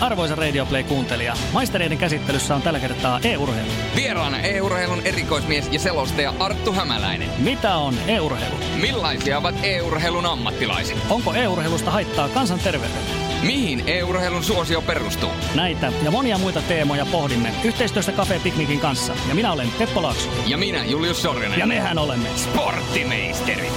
[0.00, 3.70] Arvoisa Radio Play-kuuntelija, maistereiden käsittelyssä on tällä kertaa e-urheilu.
[3.96, 7.28] Vieraana e-urheilun erikoismies ja selostaja Arttu Hämäläinen.
[7.38, 8.56] Mitä on e-urheilu?
[8.80, 10.98] Millaisia ovat e-urheilun ammattilaiset?
[11.10, 13.21] Onko e-urheilusta haittaa kansanterveydelle?
[13.42, 15.30] Mihin e-urheilun suosio perustuu?
[15.54, 19.16] Näitä ja monia muita teemoja pohdimme yhteistyössä Cafe Piknikin kanssa.
[19.28, 20.30] Ja minä olen Teppo Laakso.
[20.46, 21.58] Ja minä, Julius Sorjonen.
[21.58, 23.72] Ja mehän olemme Sporttimeisterit.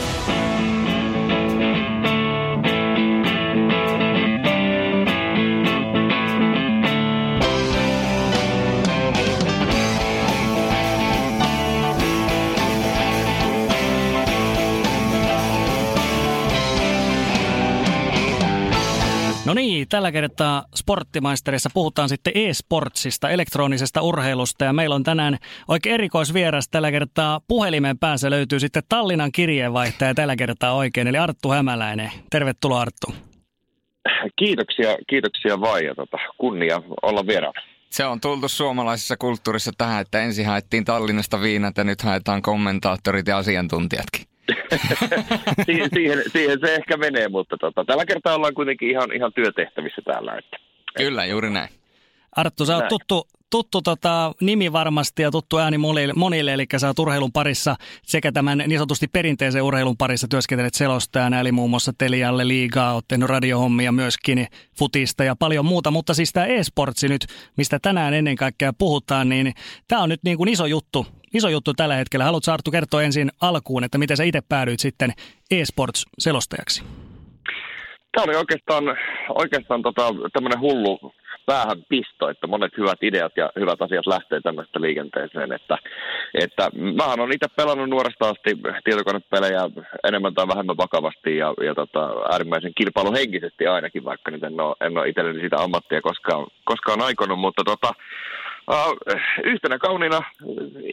[19.45, 25.37] No niin, tällä kertaa Sporttimaisterissa puhutaan sitten e-sportsista, elektronisesta urheilusta ja meillä on tänään
[25.67, 31.49] oikein erikoisvieras tällä kertaa puhelimen päässä löytyy sitten Tallinnan kirjeenvaihtaja tällä kertaa oikein, eli Arttu
[31.49, 32.11] Hämäläinen.
[32.29, 33.15] Tervetuloa Arttu.
[34.35, 37.61] Kiitoksia, kiitoksia vaan ja tota, kunnia olla vieraana.
[37.89, 43.27] Se on tultu suomalaisessa kulttuurissa tähän, että ensin haettiin Tallinnasta viinat ja nyt haetaan kommentaattorit
[43.27, 44.34] ja asiantuntijatkin.
[45.65, 50.01] siihen, siihen, siihen, se ehkä menee, mutta tota, tällä kertaa ollaan kuitenkin ihan, ihan työtehtävissä
[50.05, 50.37] täällä.
[50.37, 50.57] Että,
[50.97, 51.69] Kyllä, juuri näin.
[52.35, 56.87] Arttu, sä oot tuttu, tuttu tota, nimi varmasti ja tuttu ääni monille, monille, eli sä
[56.87, 61.93] oot urheilun parissa sekä tämän niin sanotusti perinteisen urheilun parissa työskentelet selostajana, eli muun muassa
[61.97, 67.25] Telialle liigaa, oot tehnyt radiohommia myöskin, futista ja paljon muuta, mutta siis tämä e-sportsi nyt,
[67.57, 69.53] mistä tänään ennen kaikkea puhutaan, niin
[69.87, 71.05] tämä on nyt niin kuin iso juttu,
[71.35, 72.25] iso juttu tällä hetkellä.
[72.25, 75.13] Haluatko Arttu kertoa ensin alkuun, että miten sä itse päädyit sitten
[75.51, 76.83] e-sports-selostajaksi?
[78.11, 78.83] Tämä oli oikeastaan,
[79.29, 81.13] oikeastaan tota, tämmöinen hullu
[81.45, 85.51] päähän pisto, että monet hyvät ideat ja hyvät asiat lähtee tämmöistä liikenteeseen.
[85.51, 85.77] Että,
[86.33, 88.49] että mähän on itse pelannut nuoresta asti
[88.83, 89.69] tietokonepelejä
[90.07, 94.97] enemmän tai vähemmän vakavasti ja, ja tota, äärimmäisen kilpailuhenkisesti ainakin, vaikka nyt en ole, en
[94.97, 97.93] ole itselleni sitä ammattia koskaan, koskaan aikonut, mutta tota,
[98.71, 98.97] Uh,
[99.43, 100.21] yhtenä kauniina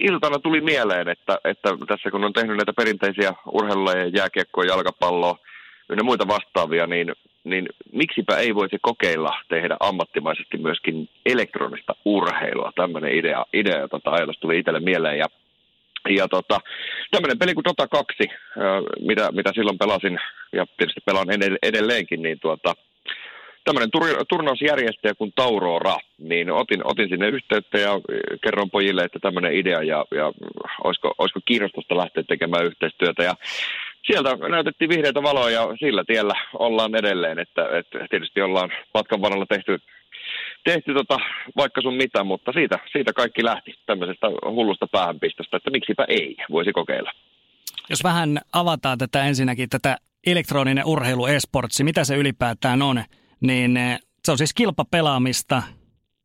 [0.00, 5.38] iltana tuli mieleen, että, että tässä kun on tehnyt näitä perinteisiä urheiluja, jääkiekkoa, jalkapalloa
[5.96, 7.12] ja muita vastaavia, niin
[7.44, 12.72] niin miksipä ei voisi kokeilla tehdä ammattimaisesti myöskin elektronista urheilua.
[12.74, 15.26] Tämmöinen idea, idea tota, ajatus tuli itselle mieleen ja
[16.08, 16.60] ja tota,
[17.10, 18.16] tämmöinen peli kuin Dota 2,
[19.00, 20.18] mitä, mitä silloin pelasin
[20.52, 21.28] ja tietysti pelaan
[21.62, 22.74] edelleenkin, niin tuota,
[23.64, 28.00] tämmöinen tur- turnausjärjestäjä kuin Taurora, niin otin, otin sinne yhteyttä ja
[28.44, 30.32] kerron pojille, että tämmöinen idea ja, ja
[30.84, 33.22] olisiko, olisiko kiinnostusta lähteä tekemään yhteistyötä.
[33.22, 33.34] Ja
[34.06, 39.46] sieltä näytettiin vihreitä valoa ja sillä tiellä ollaan edelleen, että, että tietysti ollaan matkan varrella
[39.46, 39.78] tehty,
[40.64, 41.18] tehty tota,
[41.56, 46.72] vaikka sun mitä, mutta siitä, siitä kaikki lähti tämmöisestä hullusta päähänpistosta, että miksipä ei, voisi
[46.72, 47.12] kokeilla.
[47.90, 49.96] Jos vähän avataan tätä ensinnäkin, tätä
[50.26, 53.04] elektroninen urheilu esportsi, mitä se ylipäätään on,
[53.42, 55.62] niin eh, se on siis kilpapelaamista,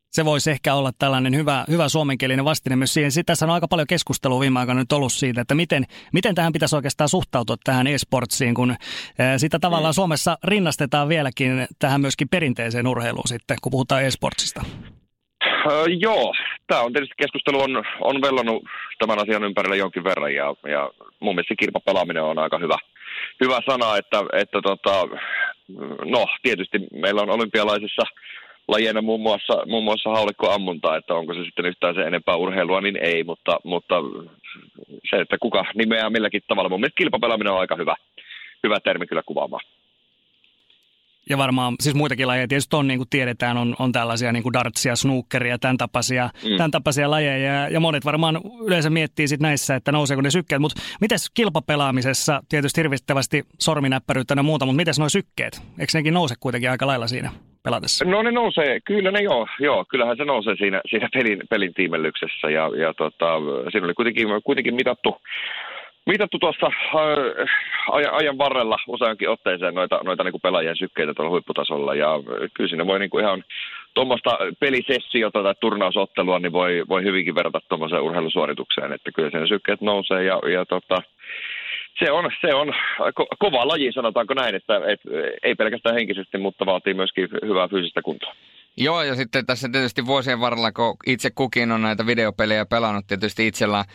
[0.09, 3.11] se voisi ehkä olla tällainen hyvä, hyvä suomenkielinen vastine myös siihen.
[3.25, 5.83] Tässä on aika paljon keskustelua viime aikoina nyt ollut siitä, että miten,
[6.13, 8.75] miten tähän pitäisi oikeastaan suhtautua tähän e-sportsiin, kun
[9.38, 9.95] sitä tavallaan mm.
[9.95, 14.61] Suomessa rinnastetaan vieläkin tähän myöskin perinteiseen urheiluun sitten, kun puhutaan e-sportsista.
[15.72, 16.33] Öö, joo,
[16.67, 18.63] tämä on tietysti keskustelu on, on vellonut
[19.00, 22.77] tämän asian ympärillä jonkin verran ja, ja mun mielestä kilpapelaaminen on aika hyvä,
[23.44, 25.07] hyvä sana, että, että tota,
[26.05, 28.03] no tietysti meillä on olympialaisissa–
[28.67, 32.97] lajeina muun muassa, muun muassa haulikkoammuntaa, että onko se sitten yhtään se enempää urheilua, niin
[33.01, 33.95] ei, mutta, mutta
[35.09, 37.95] se, että kuka nimeää milläkin tavalla, mun mielestä kilpapelaaminen on aika hyvä,
[38.63, 39.66] hyvä termi kyllä kuvaamaan.
[41.29, 44.53] Ja varmaan siis muitakin lajeja tietysti on, niin kuin tiedetään, on, on tällaisia niin kuin
[44.53, 46.57] dartsia, snookeria, tämän tapaisia, mm.
[46.57, 47.53] tämän tapaisia lajeja.
[47.53, 50.61] Ja, ja monet varmaan yleensä miettii sit näissä, että nouseeko ne sykkeet.
[50.61, 55.61] Mutta miten kilpapelaamisessa, tietysti hirvittävästi sorminäppäryyttä ja muuta, mutta miten nuo sykkeet?
[55.79, 57.31] Eikö nekin nouse kuitenkin aika lailla siinä?
[57.67, 58.05] pelatessa?
[58.05, 62.49] No ne nousee, kyllä ne joo, joo kyllähän se nousee siinä, siinä pelin, pelin tiimellyksessä
[62.49, 63.29] ja, ja tota,
[63.71, 65.21] siinä oli kuitenkin, kuitenkin mitattu,
[66.07, 67.50] mitattu tuossa äh,
[67.92, 72.09] ajan, ajan varrella useankin otteeseen noita, noita niin kuin pelaajien sykkeitä tuolla huipputasolla ja
[72.54, 73.44] kyllä siinä voi niin kuin ihan
[73.94, 79.81] tuommoista pelisessiota tai turnausottelua niin voi, voi hyvinkin verrata tuommoiseen urheilusuoritukseen, että kyllä siinä sykkeet
[79.81, 81.01] nousee ja, ja tota,
[82.00, 82.68] se on, se on
[83.19, 85.01] ko- kova laji, sanotaanko näin, että et,
[85.44, 88.33] ei pelkästään henkisesti, mutta vaatii myöskin hyvää fyysistä kuntoa.
[88.77, 93.48] Joo, ja sitten tässä tietysti vuosien varrella, kun itse kukin on näitä videopelejä pelannut, tietysti
[93.48, 93.86] itsellä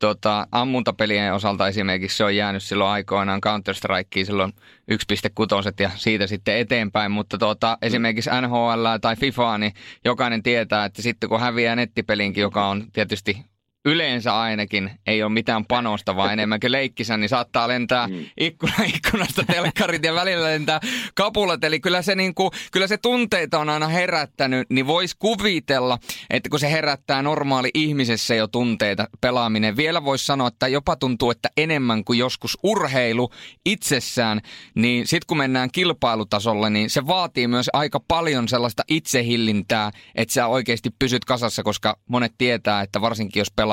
[0.00, 4.52] tota, ammuntapelien osalta esimerkiksi se on jäänyt silloin aikoinaan Counter-Strikeen silloin
[4.92, 9.72] 1.6 ja siitä sitten eteenpäin, mutta tota, esimerkiksi NHL tai FIFA, niin
[10.04, 13.49] jokainen tietää, että sitten kun häviää nettipelinkin, joka on tietysti
[13.84, 18.26] yleensä ainakin ei ole mitään panosta, vaan enemmänkin leikkisä, niin saattaa lentää mm.
[18.40, 20.80] ikkuna, ikkunasta telkkarit ja välillä lentää
[21.14, 21.64] kapulat.
[21.64, 25.98] Eli kyllä se, niin kuin, kyllä se tunteita on aina herättänyt, niin voisi kuvitella,
[26.30, 31.30] että kun se herättää normaali ihmisessä jo tunteita pelaaminen, vielä voisi sanoa, että jopa tuntuu,
[31.30, 33.30] että enemmän kuin joskus urheilu
[33.66, 34.40] itsessään,
[34.74, 40.46] niin sitten kun mennään kilpailutasolle, niin se vaatii myös aika paljon sellaista itsehillintää, että sä
[40.46, 43.69] oikeasti pysyt kasassa, koska monet tietää, että varsinkin jos pelaa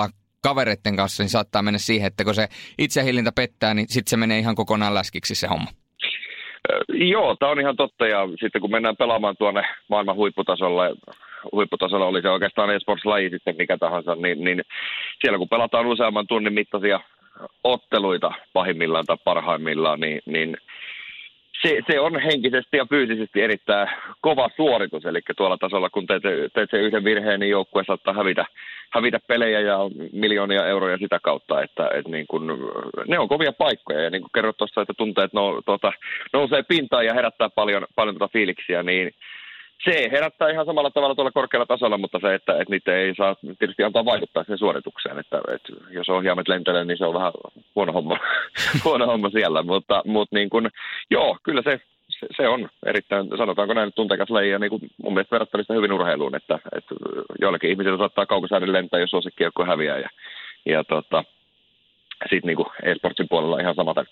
[0.48, 2.48] kavereiden kanssa, niin saattaa mennä siihen, että kun se
[2.78, 5.70] itsehillintä pettää, niin sitten se menee ihan kokonaan läskiksi se homma.
[7.14, 10.96] Joo, tämä on ihan totta ja sitten kun mennään pelaamaan tuonne maailman huipputasolle,
[11.52, 14.62] huipputasolla oli se oikeastaan esports-laji sitten mikä tahansa, niin, niin
[15.22, 17.00] siellä kun pelataan useamman tunnin mittaisia
[17.64, 20.58] otteluita pahimmillaan tai parhaimmillaan, niin, niin
[21.62, 23.90] se, se on henkisesti ja fyysisesti erittäin
[24.22, 25.06] kova suoritus.
[25.06, 26.24] Eli tuolla tasolla, kun teet,
[26.54, 28.46] teet sen yhden virheen, niin joukkue saattaa hävitä,
[28.92, 29.78] hävitä pelejä ja
[30.14, 31.62] miljoonia euroja sitä kautta.
[31.62, 32.72] Että, että niin kun,
[33.08, 34.02] ne on kovia paikkoja.
[34.02, 35.92] Ja niin kuin kerrot tuossa, että tunteet no, tuota,
[36.34, 39.12] nousee pintaan ja herättää paljon, paljon tuota fiiliksiä, niin
[39.84, 43.36] se herättää ihan samalla tavalla tuolla korkealla tasolla, mutta se, että, että niitä ei saa
[43.60, 45.20] tietysti antaa vaikuttaa sen suoritukseen.
[45.20, 47.32] Että, että jos ohjaamet lentelee, niin se on vähän
[47.76, 48.18] huono homma,
[48.86, 49.64] huono homma siellä.
[49.64, 50.68] Mutta, mutta niin kuin,
[51.12, 51.80] joo, kyllä se,
[52.38, 56.36] se, on erittäin, sanotaanko näin, tunteikas laji ja niin kuin mun mielestä verrattavista hyvin urheiluun,
[56.36, 56.96] että, että
[57.42, 60.00] joillekin ihmisille saattaa kaukosäädön lentää, jos suosikki joku häviää.
[60.00, 60.10] Ja,
[60.66, 61.24] ja tota,
[62.30, 64.06] sitten niin e-sportsin puolella ihan samaten.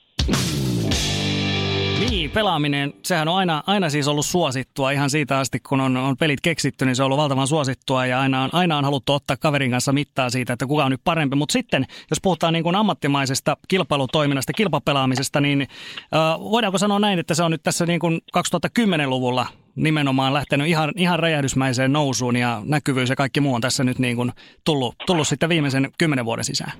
[1.99, 6.17] Niin, pelaaminen, sehän on aina, aina siis ollut suosittua ihan siitä asti, kun on, on
[6.17, 9.37] pelit keksitty, niin se on ollut valtavan suosittua ja aina on, aina on haluttu ottaa
[9.37, 11.35] kaverin kanssa mittaa siitä, että kuka on nyt parempi.
[11.35, 17.33] Mutta sitten, jos puhutaan niin kuin ammattimaisesta kilpailutoiminnasta, kilpapelaamisesta, niin äh, voidaanko sanoa näin, että
[17.33, 23.09] se on nyt tässä niin kuin 2010-luvulla nimenomaan lähtenyt ihan, ihan räjähdysmäiseen nousuun ja näkyvyys
[23.09, 24.31] ja kaikki muu on tässä nyt niin kuin
[24.65, 26.71] tullut, tullut sitten viimeisen kymmenen vuoden sisään?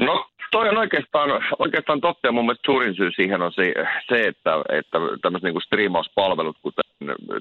[0.00, 3.74] No Toi on oikeastaan, oikeastaan totta ja mun mielestä suurin syy siihen on se,
[4.08, 6.84] se että, että tämmöiset niin striimauspalvelut, kuten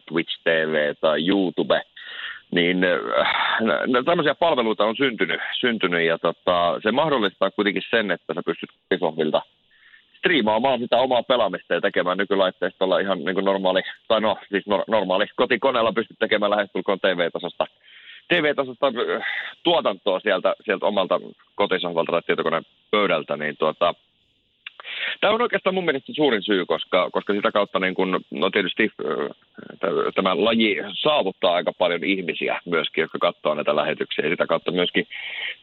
[0.10, 1.82] Twitch TV tai YouTube,
[2.52, 8.42] niin äh, tämmöisiä palveluita on syntynyt, syntynyt ja tota, se mahdollistaa kuitenkin sen, että sä
[8.46, 9.42] pystyt kotisohvilta
[10.18, 15.26] striimaamaan sitä omaa pelaamista ja tekemään nykylaitteistolla ihan niin kuin normaali, tai no siis normaali
[15.36, 17.66] kotikoneella pystyt tekemään lähestulkoon TV-tasosta
[18.30, 19.26] TV-tasosta äh,
[19.64, 21.20] tuotantoa sieltä, sieltä omalta
[21.56, 23.94] kotisohvalta tai tietokoneen pöydältä, niin tuota,
[25.22, 28.92] Tämä on oikeastaan mun mielestä suurin syy, koska, koska sitä kautta niin kun, no tietysti
[29.06, 29.30] äh,
[30.16, 34.26] tämä laji saavuttaa aika paljon ihmisiä myöskin, jotka katsoo näitä lähetyksiä.
[34.26, 35.08] Ja sitä kautta myöskin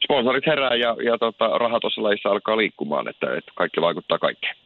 [0.05, 4.57] sponsorit herää ja, ja tota, raha tuossa lajissa alkaa liikkumaan, että, että kaikki vaikuttaa kaikkeen.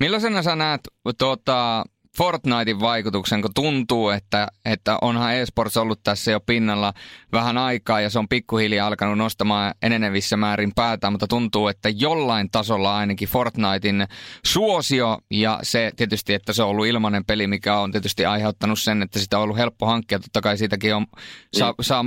[0.00, 0.80] Millaisena sä näet
[1.18, 1.84] tuota,
[2.18, 6.92] Fortnitein vaikutuksen, kun tuntuu, että, että onhan eSports ollut tässä jo pinnalla
[7.32, 12.50] vähän aikaa ja se on pikkuhiljaa alkanut nostamaan enenevissä määrin päätä, mutta tuntuu, että jollain
[12.50, 14.06] tasolla ainakin Fortnitein
[14.46, 19.02] suosio ja se tietysti, että se on ollut ilmainen peli, mikä on tietysti aiheuttanut sen,
[19.02, 20.18] että sitä on ollut helppo hankkia.
[20.18, 21.06] Totta kai siitäkin on,
[21.52, 21.76] saa, mm.
[21.80, 22.04] saa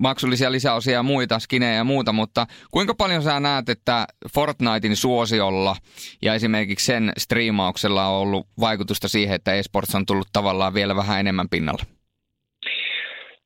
[0.00, 5.76] maksullisia lisäosia ja muita, skinejä ja muuta, mutta kuinka paljon sä näet, että Fortnitein suosiolla
[6.22, 11.20] ja esimerkiksi sen striimauksella on ollut vaikutusta siihen, että esports on tullut tavallaan vielä vähän
[11.20, 11.82] enemmän pinnalla?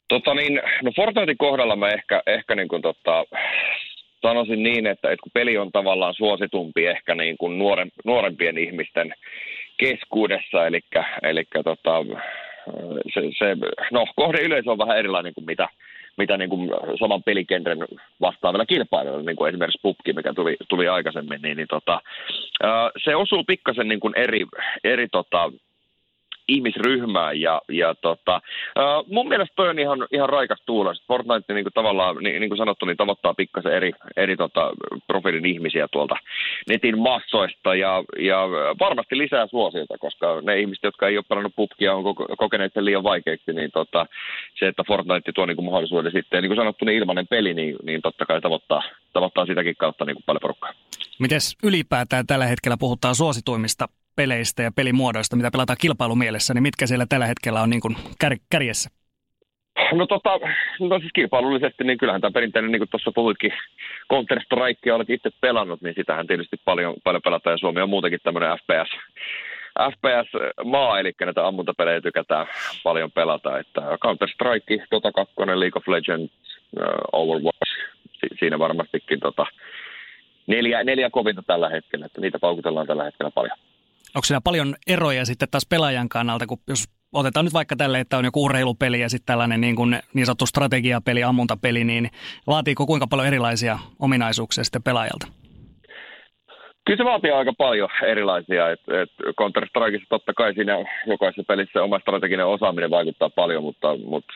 [0.08, 3.24] Tota niin, no Fortnitein kohdalla mä ehkä, ehkä niin kuin tota,
[4.22, 9.14] sanoisin niin, että, että kun peli on tavallaan suositumpi ehkä niin kuin nuoren, nuorempien ihmisten
[9.78, 10.80] keskuudessa, eli,
[11.22, 12.04] eli tota,
[13.14, 13.56] se, se,
[13.92, 15.68] no, kohdeyleisö on vähän erilainen kuin mitä,
[16.16, 17.78] mitä niin kuin saman pelikentren
[18.20, 22.00] vastaavilla kilpailijoilla, niin kuin esimerkiksi PUBG, mikä tuli, tuli aikaisemmin, niin, niin tota,
[23.04, 24.46] se osuu pikkasen niin kuin eri,
[24.84, 25.52] eri tota,
[26.48, 27.40] ihmisryhmään.
[27.40, 28.40] Ja, ja tota,
[28.78, 31.02] uh, mun mielestä toi on ihan, ihan raikas tuulos.
[31.08, 34.72] Fortnite niin kuin tavallaan, niin, niin kuin sanottu, niin tavoittaa pikkasen eri, eri tota,
[35.06, 36.16] profiilin ihmisiä tuolta
[36.68, 38.38] netin massoista ja, ja
[38.80, 42.04] varmasti lisää suosiota, koska ne ihmiset, jotka ei ole pelannut pubkia, on
[42.38, 44.06] kokeneet sen liian vaikeaksi, niin tota,
[44.58, 47.76] se, että Fortnite tuo niin kuin mahdollisuuden sitten, niin kuin sanottu, niin ilmainen peli, niin,
[47.82, 50.72] niin totta kai tavoittaa, tavoittaa sitäkin kautta niin kuin paljon porukkaa.
[51.18, 53.86] Mites ylipäätään tällä hetkellä puhutaan suosituimmista
[54.16, 58.36] peleistä ja pelimuodoista, mitä pelataan kilpailumielessä, niin mitkä siellä tällä hetkellä on niin kuin kär,
[58.50, 58.90] kärjessä?
[59.92, 60.30] No tota,
[60.80, 63.52] no siis kilpailullisesti, niin kyllähän tämä perinteinen, niin kuin tuossa puhuitkin,
[64.10, 68.20] Counter Strike olet itse pelannut, niin sitähän tietysti paljon, paljon pelataan, ja Suomi on muutenkin
[68.22, 68.90] tämmöinen FPS,
[69.92, 72.46] FPS-maa, eli näitä ammuntapelejä tykätään
[72.82, 76.32] paljon pelata, että Counter Strike, Dota 2, League of Legends,
[77.12, 77.70] Overwatch,
[78.38, 79.46] siinä varmastikin tota,
[80.46, 83.58] neljä, neljä kovinta tällä hetkellä, että niitä paukutellaan tällä hetkellä paljon.
[84.16, 88.18] Onko siinä paljon eroja sitten taas pelaajan kannalta, kun jos otetaan nyt vaikka tälle, että
[88.18, 92.10] on joku urheilupeli ja sitten tällainen niin, kuin niin sanottu strategiapeli, ammuntapeli, niin
[92.46, 95.26] vaatiiko kuinka paljon erilaisia ominaisuuksia sitten pelaajalta?
[96.86, 98.70] Kyllä se vaatii aika paljon erilaisia.
[98.70, 100.72] Et, et Counter-Strikeissa totta kai siinä
[101.06, 104.32] jokaisessa pelissä oma strateginen osaaminen vaikuttaa paljon, mutta, mutta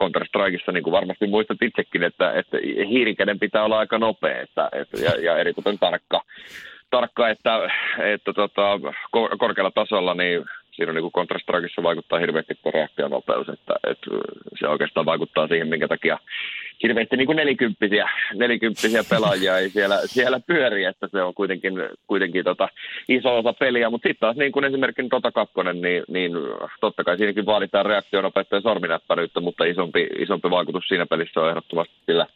[0.00, 2.56] Counter-Strikeissa, niin kuin varmasti muistat itsekin, että, että
[2.88, 6.20] hiirikäden pitää olla aika nopea että, että, ja, ja eritoten tarkka,
[6.92, 7.52] tarkka että,
[8.14, 8.80] että tota,
[9.38, 14.10] korkealla tasolla niin siinä niin kuin Counter-Strikeissa vaikuttaa hirveästi tuo reaktionopeus, että, että
[14.58, 16.18] se oikeastaan vaikuttaa siihen, minkä takia
[16.82, 21.74] hirveästi niin nelikymppisiä, nelikymppisiä pelaajia ei siellä, siellä pyöri, että se on kuitenkin,
[22.06, 22.68] kuitenkin tota
[23.08, 26.32] iso osa peliä, mutta sitten taas niin kuin esimerkiksi Dota 2, niin, niin
[26.80, 31.94] totta kai siinäkin vaaditaan reaktionopeutta ja sorminäppäryyttä, mutta isompi, isompi vaikutus siinä pelissä on ehdottomasti
[32.06, 32.26] sillä,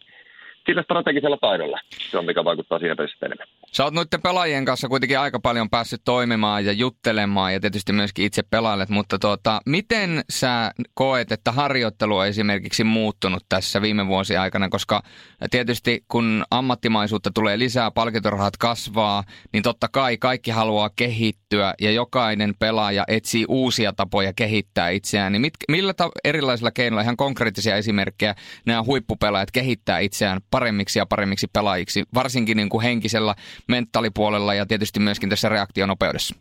[0.67, 1.79] sillä strategisella taidolla.
[2.11, 3.47] Se on mikä vaikuttaa siinä pelissä enemmän.
[3.73, 8.25] Sä oot noiden pelaajien kanssa kuitenkin aika paljon päässyt toimimaan ja juttelemaan ja tietysti myöskin
[8.25, 14.41] itse pelailet, mutta tuota, miten sä koet, että harjoittelu on esimerkiksi muuttunut tässä viime vuosien
[14.41, 15.03] aikana, koska
[15.51, 22.55] tietysti kun ammattimaisuutta tulee lisää, palkintorahat kasvaa, niin totta kai kaikki haluaa kehittyä ja jokainen
[22.59, 25.33] pelaaja etsii uusia tapoja kehittää itseään.
[25.33, 28.35] Niin mit, millä ta- erilaisilla keinoilla, ihan konkreettisia esimerkkejä,
[28.67, 33.35] nämä huippupelaajat kehittää itseään paremmiksi ja paremmiksi pelaajiksi, varsinkin niin kuin henkisellä
[33.69, 36.35] mentaalipuolella ja tietysti myöskin tässä reaktionopeudessa?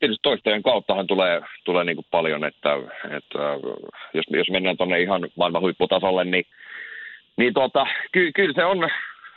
[0.00, 2.70] tietysti toistojen kauttahan tulee, tulee niin kuin paljon, että,
[3.16, 3.38] että
[4.14, 6.44] jos, jos mennään tuonne ihan maailman huipputasolle, niin,
[7.36, 8.88] niin tuota, ky, kyllä se on,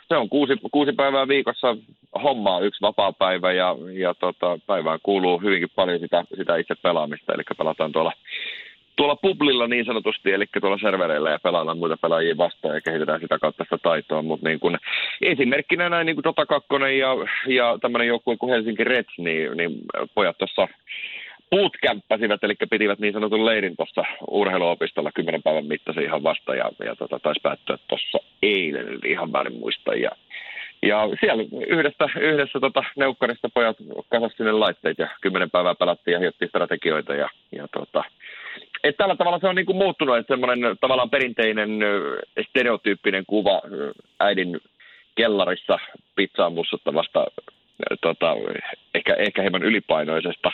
[0.08, 1.76] se on kuusi, kuusi päivää viikossa
[2.22, 7.34] hommaa, yksi vapaa päivä ja, ja tota, päivään kuuluu hyvinkin paljon sitä, sitä itse pelaamista,
[7.34, 8.12] eli pelataan tuolla
[9.00, 13.38] tuolla publilla niin sanotusti, eli tuolla servereillä ja pelaillaan muita pelaajia vastaan ja kehitetään sitä
[13.38, 14.78] kautta sitä taitoa, mutta niin kun,
[15.22, 17.08] esimerkkinä näin niin kuin Dota 2 ja,
[17.46, 19.72] ja tämmöinen joukkue kuin Helsinki Reds, niin, niin
[20.14, 20.68] pojat tuossa
[21.50, 26.96] bootcampasivat, eli pitivät niin sanotun leirin tuossa urheiluopistolla kymmenen päivän mittaisen ihan vasta ja, ja
[26.96, 29.94] tota, taisi päättyä tuossa eilen, ihan väärin muista.
[29.94, 30.10] Ja,
[30.82, 33.76] ja siellä yhdessä, yhdessä tota, neukkarista pojat
[34.10, 38.04] kasasivat sinne laitteet ja kymmenen päivää pelattiin ja hiottiin strategioita ja, ja tota,
[38.84, 41.70] et tällä tavalla se on niin kuin muuttunut, että semmoinen tavallaan perinteinen
[42.48, 43.62] stereotyyppinen kuva
[44.20, 44.60] äidin
[45.14, 45.78] kellarissa
[46.16, 47.26] pizzaa mussuttavasta
[48.00, 48.36] tota,
[48.94, 50.52] ehkä, ehkä hieman ylipainoisesta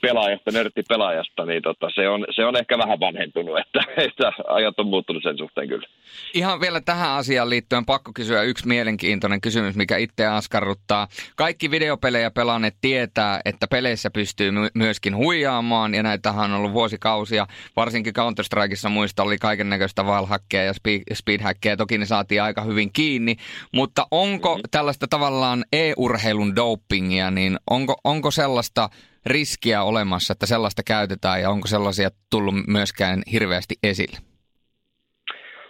[0.00, 0.50] pelaajasta,
[0.88, 5.22] pelaajasta, niin tota, se, on, se on ehkä vähän vanhentunut, että, että ajat on muuttunut
[5.22, 5.88] sen suhteen kyllä.
[6.34, 11.08] Ihan vielä tähän asiaan liittyen pakko kysyä yksi mielenkiintoinen kysymys, mikä itse askarruttaa.
[11.36, 17.46] Kaikki videopelejä pelanneet tietää, että peleissä pystyy my- myöskin huijaamaan, ja näitähän on ollut vuosikausia.
[17.76, 20.72] Varsinkin Counter-Strikeissa muista oli kaiken näköistä valhakkeja ja
[21.14, 23.36] speedhackeja, toki ne saatiin aika hyvin kiinni,
[23.72, 24.68] mutta onko mm-hmm.
[24.70, 28.88] tällaista tavallaan e-urheilun dopingia, niin onko, onko sellaista
[29.26, 34.18] riskiä olemassa, että sellaista käytetään ja onko sellaisia tullut myöskään hirveästi esille?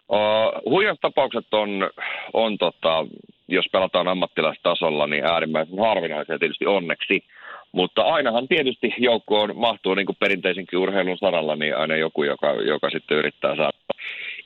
[0.08, 1.90] Uh, huijaustapaukset on,
[2.32, 3.06] on tota,
[3.48, 7.24] jos pelataan ammattilaistasolla, niin äärimmäisen harvinaisia tietysti onneksi.
[7.72, 12.90] Mutta ainahan tietysti joukkoon mahtuu niin kuin perinteisenkin urheilun saralla, niin aina joku, joka, joka
[12.90, 13.78] sitten yrittää saada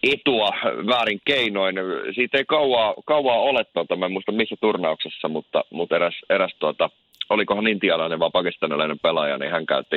[0.03, 0.49] etua
[0.87, 1.75] väärin keinoin.
[2.15, 6.55] Siitä ei kauaa, kauaa ole, tuota, mä en muista missä turnauksessa, mutta, mutta eräs, eräs
[6.59, 6.91] tuota,
[7.33, 9.97] olikohan intialainen vai pakistanilainen pelaaja, niin hän käytti,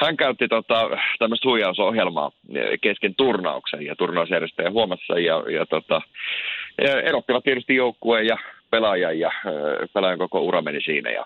[0.00, 2.30] hän käytti tota, tämmöistä huijausohjelmaa
[2.80, 6.00] kesken turnauksen ja turnausjärjestäjä huomassa ja, ja tota,
[7.04, 8.36] erottivat tietysti joukkueen ja
[8.70, 9.32] pelaajan ja
[9.94, 11.24] pelaajan koko ura meni siinä ja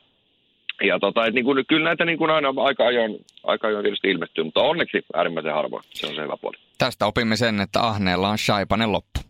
[0.83, 4.11] ja tota, et niin kuin, kyllä näitä niin kuin aina aika ajoin, aika ajoin tietysti
[4.11, 5.83] ilmestyy, mutta onneksi äärimmäisen harvoin.
[5.91, 6.57] Se on se hyvä puoli.
[6.79, 9.21] Tästä opimme sen, että ahneella on shaipanen loppu.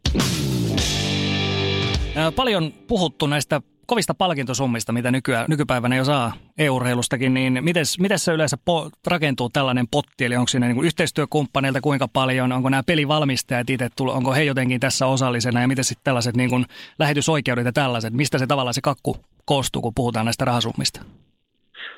[2.36, 7.64] Paljon puhuttu näistä kovista palkintosummista, mitä nykyään, nykypäivänä jo saa EU-urheilustakin, niin
[7.99, 10.25] miten, se yleensä po, rakentuu tällainen potti?
[10.25, 14.81] Eli onko siinä niin kuin yhteistyökumppaneilta kuinka paljon, onko nämä pelivalmistajat itse, onko he jotenkin
[14.81, 16.64] tässä osallisena ja miten sitten tällaiset niin kuin
[16.99, 21.00] lähetysoikeudet ja tällaiset, mistä se tavallaan se kakku koostuu, kun puhutaan näistä rahasummista?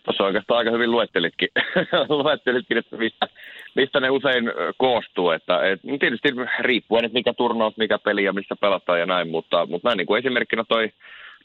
[0.04, 1.48] Tuossa oikeastaan aika hyvin luettelitkin,
[2.22, 3.28] luettelitkin että mistä,
[3.74, 4.44] mistä ne usein
[4.76, 5.30] koostuu.
[5.30, 6.28] Että, et, tietysti
[6.60, 10.06] riippuen, että mikä turnaus, mikä peli ja missä pelataan ja näin, mutta, mutta näin niin
[10.06, 10.92] kuin esimerkkinä toi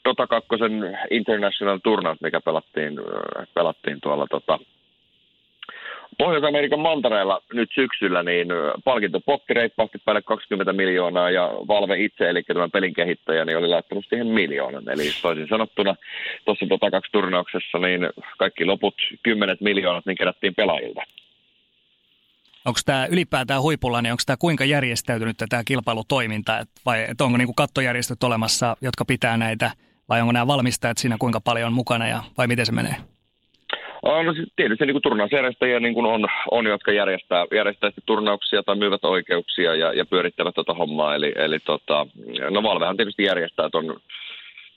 [0.04, 0.48] Dota 2
[1.10, 2.94] International Turnaus, mikä pelattiin,
[3.54, 4.58] pelattiin tuolla tota,
[6.18, 8.48] Pohjois-Amerikan mantareella nyt syksyllä, niin
[8.84, 14.04] palkintopotti reippahti päälle 20 miljoonaa ja Valve itse, eli tämän pelin kehittäjä, niin oli laittanut
[14.08, 14.88] siihen miljoonan.
[14.88, 15.94] Eli toisin sanottuna
[16.44, 18.00] tuossa Dota 2 turnauksessa, niin
[18.38, 21.02] kaikki loput kymmenet miljoonat niin kerättiin pelaajilta.
[22.64, 28.22] Onko tämä ylipäätään huipulla, niin onko tämä kuinka järjestäytynyt tämä kilpailutoiminta, vai onko niinku kattojärjestöt
[28.22, 29.70] olemassa, jotka pitää näitä
[30.08, 32.96] vai onko nämä valmistajat siinä kuinka paljon mukana ja vai miten se menee?
[34.04, 39.92] No, tietysti niin turnausjärjestäjiä niin on, on, jotka järjestää, järjestää turnauksia tai myyvät oikeuksia ja,
[39.92, 41.14] ja pyörittävät tuota hommaa.
[41.14, 42.06] Eli, eli tota,
[42.50, 44.00] no Valvehan tietysti järjestää tuon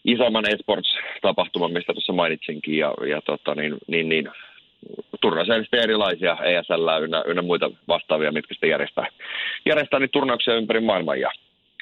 [0.05, 2.77] isomman esports-tapahtuman, mistä tuossa mainitsinkin.
[2.77, 4.29] Ja, ja tota, niin, niin, niin,
[5.21, 9.07] turnausjärjestäjiä erilaisia, ESL ynnä, ynnä muita vastaavia, mitkä sitten järjestää,
[9.65, 11.19] järjestää niitä turnauksia ympäri maailman.
[11.19, 11.31] Ja,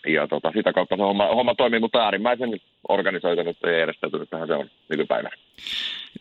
[0.07, 2.50] ja tota, sitä kautta se homma, homma toimii, mutta äärimmäisen
[2.89, 5.35] organisoitunut ja järjestäytynyt tähän se on nykypäivänä.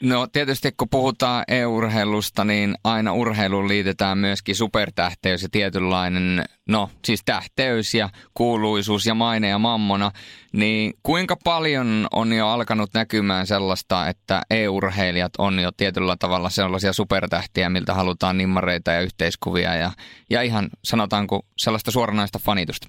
[0.02, 7.22] No tietysti kun puhutaan e-urheilusta, niin aina urheiluun liitetään myöskin supertähteys ja tietynlainen, no siis
[7.24, 10.10] tähteys ja kuuluisuus ja maine ja mammona.
[10.52, 16.92] Niin kuinka paljon on jo alkanut näkymään sellaista, että e-urheilijat on jo tietyllä tavalla sellaisia
[16.92, 19.90] supertähtiä, miltä halutaan nimmareita ja yhteiskuvia ja,
[20.30, 22.88] ja ihan sanotaanko sellaista suoranaista fanitusta?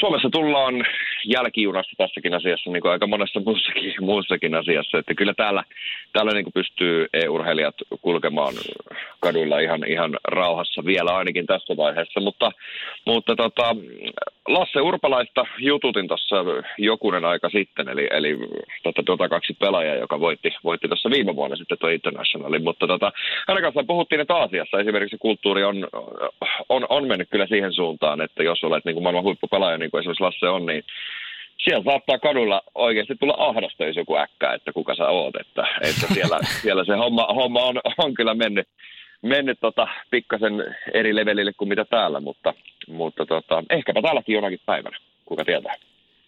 [0.00, 0.74] Suomessa tullaan
[1.28, 4.98] jälkijunassa tässäkin asiassa, niin kuin aika monessa muussakin, muussakin asiassa.
[4.98, 5.64] Että kyllä täällä,
[6.12, 8.54] täällä niin kuin pystyy e-urheilijat kulkemaan
[9.20, 12.20] kaduilla ihan, ihan rauhassa vielä ainakin tässä vaiheessa.
[12.20, 12.52] Mutta,
[13.06, 13.76] mutta tota,
[14.48, 16.36] Lasse Urpalaista jututin tuossa
[16.78, 18.38] jokunen aika sitten, eli, eli
[18.82, 22.64] tota, tota kaksi pelaajaa, joka voitti, voitti tuossa viime vuonna sitten tuo Internationalin.
[22.64, 23.12] Mutta tota,
[23.48, 25.88] hänen kanssaan puhuttiin, että Aasiassa esimerkiksi kulttuuri on,
[26.68, 29.98] on, on mennyt kyllä siihen suuntaan, että jos olet niin kuin maailman huippupelaaja, niin kuin
[29.98, 30.84] esimerkiksi Lasse on, niin
[31.62, 35.36] siellä saattaa kadulla oikeasti tulla ahdasta, jos joku äkkää, että kuka sä oot.
[35.36, 38.68] Että, että siellä, siellä se homma, homma on, on kyllä mennyt,
[39.22, 40.52] mennyt tota, pikkasen
[40.94, 42.54] eri levelille kuin mitä täällä, mutta,
[42.88, 45.74] mutta tota, ehkäpä täälläkin jonakin päivänä, kuka tietää.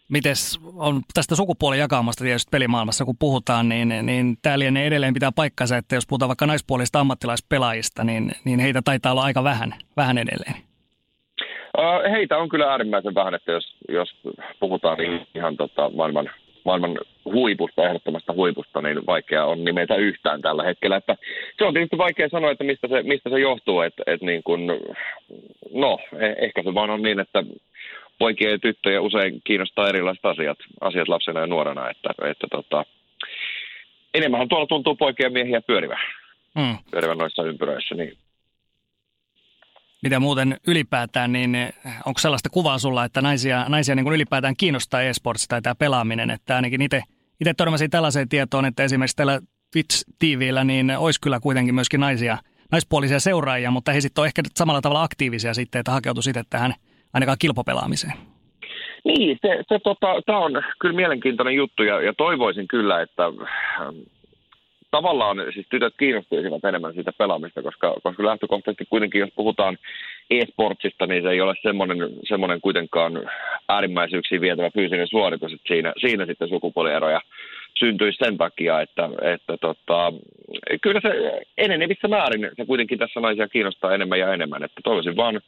[0.08, 5.76] Mites on tästä sukupuolijakaumasta tietysti pelimaailmassa, kun puhutaan, niin, niin täällä ne edelleen pitää paikkansa,
[5.76, 10.69] että jos puhutaan vaikka naispuolista ammattilaispelaajista, niin, niin heitä taitaa olla aika vähän, vähän edelleen.
[12.10, 14.16] Heitä on kyllä äärimmäisen vähän, että jos, jos
[14.60, 16.30] puhutaan niin ihan tota maailman,
[16.64, 20.96] maailman huipusta, ehdottomasta huipusta, niin vaikea on nimetä yhtään tällä hetkellä.
[20.96, 21.16] Että
[21.58, 23.80] se on tietysti vaikea sanoa, että mistä se, mistä se johtuu.
[23.80, 24.66] Että, että niin kun,
[25.74, 27.44] no, e, ehkä se vaan on niin, että
[28.18, 31.90] poikia ja tyttöjä usein kiinnostaa erilaiset asiat, asiat lapsena ja nuorena.
[31.90, 32.84] Että, että tota,
[34.14, 36.00] enemmän tuolla tuntuu poikia ja miehiä pyörivän,
[36.54, 36.78] mm.
[36.90, 37.94] pyörivän noissa ympyröissä.
[37.94, 38.16] Niin
[40.02, 41.56] mitä muuten ylipäätään, niin
[42.06, 46.30] onko sellaista kuvaa sulla, että naisia, naisia niin kuin ylipäätään kiinnostaa e-sports tai tämä pelaaminen,
[46.30, 47.02] että ainakin itse,
[47.56, 49.40] törmäsin tällaiseen tietoon, että esimerkiksi tällä
[49.72, 52.38] Twitch TVllä niin olisi kyllä kuitenkin myöskin naisia,
[52.72, 56.74] naispuolisia seuraajia, mutta he sitten on ehkä samalla tavalla aktiivisia sitten, että hakeutu sitten tähän
[57.12, 58.12] ainakaan kilpopelaamiseen.
[59.04, 63.22] Niin, se, se tota, tämä on kyllä mielenkiintoinen juttu ja, ja toivoisin kyllä, että
[64.90, 69.78] tavallaan siis tytöt kiinnostuisivat enemmän siitä pelaamista, koska, koska lähtökohtaisesti kuitenkin, jos puhutaan
[70.30, 71.98] e-sportsista, niin se ei ole semmoinen,
[72.28, 73.30] semmoinen kuitenkaan
[73.68, 77.20] äärimmäisyyksiin vietävä fyysinen suoritus, että siinä, siinä sitten sukupuolieroja
[77.78, 80.12] syntyisi sen takia, että, että tota,
[80.82, 85.40] kyllä se enenevissä määrin se kuitenkin tässä naisia kiinnostaa enemmän ja enemmän, että toivoisin vaan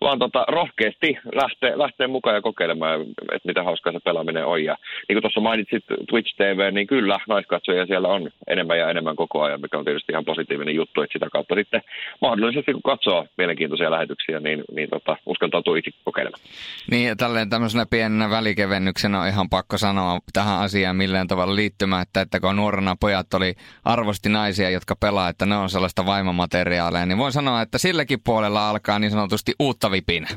[0.00, 3.00] vaan tota, rohkeasti lähteä, lähteä mukaan ja kokeilemaan,
[3.32, 4.64] että mitä hauskaa se pelaaminen on.
[4.64, 4.76] Ja
[5.08, 9.42] niin kuin tuossa mainitsit Twitch TV, niin kyllä naiskatsoja siellä on enemmän ja enemmän koko
[9.42, 11.82] ajan, mikä on tietysti ihan positiivinen juttu, että sitä kautta sitten
[12.20, 16.42] mahdollisesti kun katsoo mielenkiintoisia lähetyksiä, niin, niin tota, uskaltautuu itse kokeilemaan.
[16.90, 22.20] Niin ja tälleen tämmöisenä pienenä välikevennyksenä on ihan pakko sanoa tähän asiaan millään tavalla liittymättä,
[22.20, 27.18] että kun nuorena pojat oli arvosti naisia, jotka pelaa, että ne on sellaista vaimomateriaalia, niin
[27.18, 30.28] voin sanoa, että silläkin puolella alkaa niin sanotusti uutta vipinä?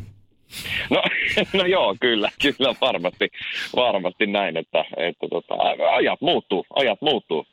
[0.89, 1.03] No,
[1.59, 3.29] no joo, kyllä, kyllä varmasti,
[3.75, 5.55] varmasti näin, että, että tota,
[5.95, 7.45] ajat muuttuu, ajat muuttuu.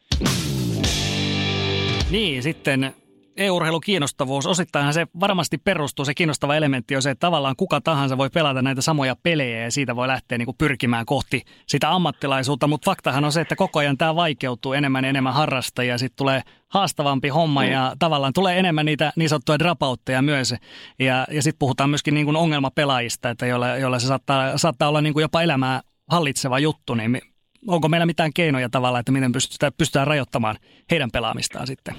[2.11, 2.95] Niin, sitten
[3.41, 8.19] e-urheilun kiinnostavuus, osittainhan se varmasti perustuu, se kiinnostava elementti on se, että tavallaan kuka tahansa
[8.19, 12.67] voi pelata näitä samoja pelejä ja siitä voi lähteä niin kuin pyrkimään kohti sitä ammattilaisuutta,
[12.67, 16.43] mutta faktahan on se, että koko ajan tämä vaikeutuu enemmän ja enemmän harrastajia, sitten tulee
[16.69, 17.71] haastavampi homma mm.
[17.71, 20.55] ja tavallaan tulee enemmän niitä niin sanottuja dropoutteja myös
[20.99, 25.01] ja, ja sitten puhutaan myöskin niin kuin ongelmapelaajista, että joilla, joilla se saattaa, saattaa olla
[25.01, 27.21] niin kuin jopa elämää hallitseva juttu, niin
[27.67, 30.57] onko meillä mitään keinoja tavallaan, että miten pystytään, pystytään rajoittamaan
[30.91, 31.95] heidän pelaamistaan sitten?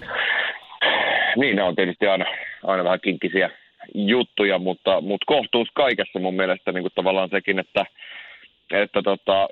[1.35, 2.25] Niin ne on tietysti aina,
[2.63, 3.49] aina vähän kinkkisiä
[3.93, 7.85] juttuja, mutta, mutta kohtuus kaikessa mun mielestä niin kuin tavallaan sekin, että,
[8.71, 9.47] että tota,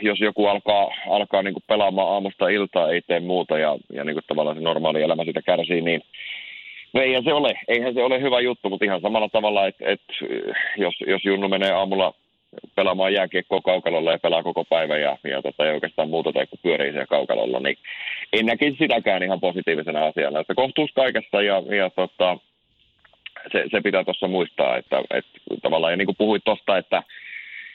[0.00, 4.14] jos joku alkaa, alkaa niin kuin pelaamaan aamusta iltaa, ei tee muuta ja, ja niin
[4.14, 6.02] kuin tavallaan se normaali elämä sitä kärsii, niin
[6.92, 10.12] no eihän se ole, eihän se ole hyvä juttu, mutta ihan samalla tavalla, että, että
[10.76, 12.14] jos, jos Junnu menee aamulla
[12.74, 16.60] pelaamaan jääkiekkoa kaukalolla ja pelaa koko päivän ja, ja tota, ei oikeastaan muuta tai kuin
[16.62, 17.76] pyörii siellä kaukalolla, niin
[18.32, 20.40] en näkisi sitäkään ihan positiivisena asiana.
[20.40, 22.38] Että kohtuus kaikessa ja, ja tota,
[23.52, 27.02] se, se, pitää tuossa muistaa, että, että tavallaan, ja niin kuin puhuit tuosta, että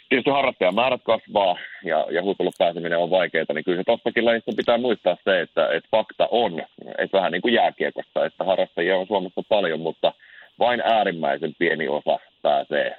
[0.09, 4.77] tietysti harrastajamäärät kasvaa ja, ja huipulle pääseminen on vaikeaa, niin kyllä se tossakin lajissa pitää
[4.77, 6.62] muistaa se, että, että fakta on,
[6.97, 10.13] että vähän niin kuin jääkiekossa, että harrastajia on Suomessa paljon, mutta
[10.59, 12.97] vain äärimmäisen pieni osa pääsee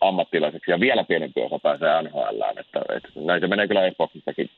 [0.00, 2.42] ammattilaiseksi ja vielä pienempi osa pääsee NHL.
[2.60, 4.50] Että, että näin se menee kyllä Xboxissakin.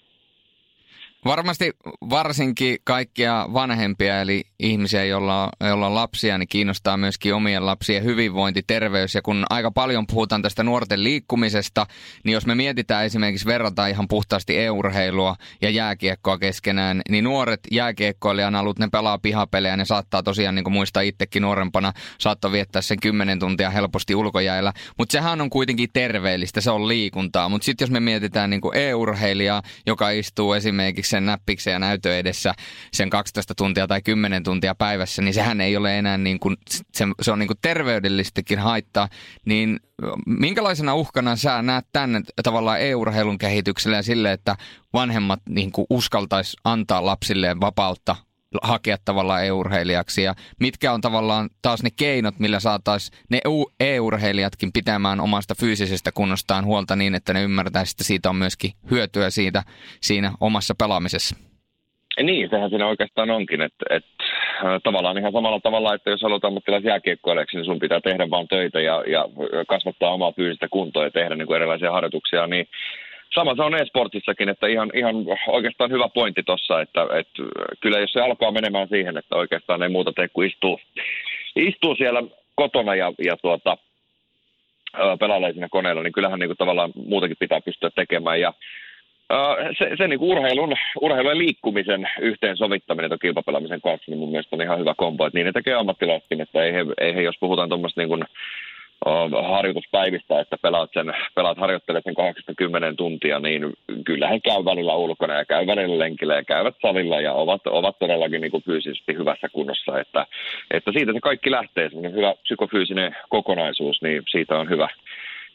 [1.25, 1.71] Varmasti
[2.11, 8.63] varsinkin kaikkia vanhempia, eli ihmisiä, joilla, joilla on lapsia, niin kiinnostaa myöskin omien lapsien hyvinvointi,
[8.67, 9.15] terveys.
[9.15, 11.87] Ja kun aika paljon puhutaan tästä nuorten liikkumisesta,
[12.25, 18.55] niin jos me mietitään esimerkiksi verrata ihan puhtaasti e-urheilua ja jääkiekkoa keskenään, niin nuoret jääkiekkoilijan
[18.55, 23.01] alut, ne pelaa pihapelejä, ne saattaa tosiaan, niin kuin muistaa itsekin nuorempana, saattaa viettää sen
[23.01, 24.73] 10 tuntia helposti ulkojäällä.
[24.99, 27.49] Mutta sehän on kuitenkin terveellistä, se on liikuntaa.
[27.49, 32.13] Mutta sitten jos me mietitään niin kuin e-urheilijaa, joka istuu esimerkiksi sen näppiksen ja näytön
[32.13, 32.55] edessä
[32.93, 36.57] sen 12 tuntia tai 10 tuntia päivässä, niin sehän ei ole enää niin kuin,
[36.95, 39.09] se, se on niin kuin terveydellistäkin haittaa,
[39.45, 39.81] niin
[40.27, 44.57] minkälaisena uhkana sä näet tänne tavallaan e-urheilun kehitykselle ja sille, että
[44.93, 48.17] vanhemmat niin kuin uskaltaisi antaa lapsilleen vapautta
[48.63, 53.41] hakea tavallaan e-urheilijaksi ja mitkä on tavallaan taas ne keinot, millä saataisiin ne
[53.81, 59.31] e-urheilijatkin pitämään omasta fyysisestä kunnostaan huolta niin, että ne ymmärtää, että siitä on myöskin hyötyä
[59.31, 59.63] siitä
[60.01, 61.37] siinä omassa pelaamisessa.
[62.23, 64.25] Niin, sehän siinä oikeastaan onkin, että, että
[64.83, 69.05] tavallaan ihan samalla tavalla, että jos haluat ammattilaisjääkiekkoilijaksi, niin sun pitää tehdä vaan töitä ja,
[69.07, 69.25] ja
[69.69, 72.67] kasvattaa omaa fyysistä kuntoa ja tehdä niin kuin erilaisia harjoituksia, niin
[73.35, 75.15] sama se on e-sportissakin, että ihan, ihan
[75.47, 77.43] oikeastaan hyvä pointti tuossa, että, että
[77.81, 80.81] kyllä jos se alkaa menemään siihen, että oikeastaan ei muuta tee kuin istuu,
[81.57, 82.23] istuu siellä
[82.55, 83.77] kotona ja, ja tuota,
[85.21, 88.41] pelailee siinä koneella, niin kyllähän niin kuin tavallaan muutakin pitää pystyä tekemään.
[88.41, 88.53] Ja
[89.79, 94.63] se, se niin urheilun, urheilun ja liikkumisen yhteensovittaminen tuon kilpapelaamisen kanssa, niin mun mielestä on
[94.63, 95.27] ihan hyvä kombo.
[95.27, 98.25] Että niin ne tekee ammattilaisetkin, että ei he, ei he jos puhutaan tuommoista niin kuin
[99.49, 103.73] harjoituspäivistä, että pelaat, sen, pelaat harjoittelet sen 80 tuntia, niin
[104.05, 107.99] kyllä he käy välillä ulkona ja käy välillä lenkillä ja käyvät salilla ja ovat, ovat
[107.99, 110.01] todellakin niin kuin fyysisesti hyvässä kunnossa.
[110.01, 110.27] Että,
[110.71, 114.89] että siitä se kaikki lähtee, semmoinen hyvä psykofyysinen kokonaisuus, niin siitä on hyvä,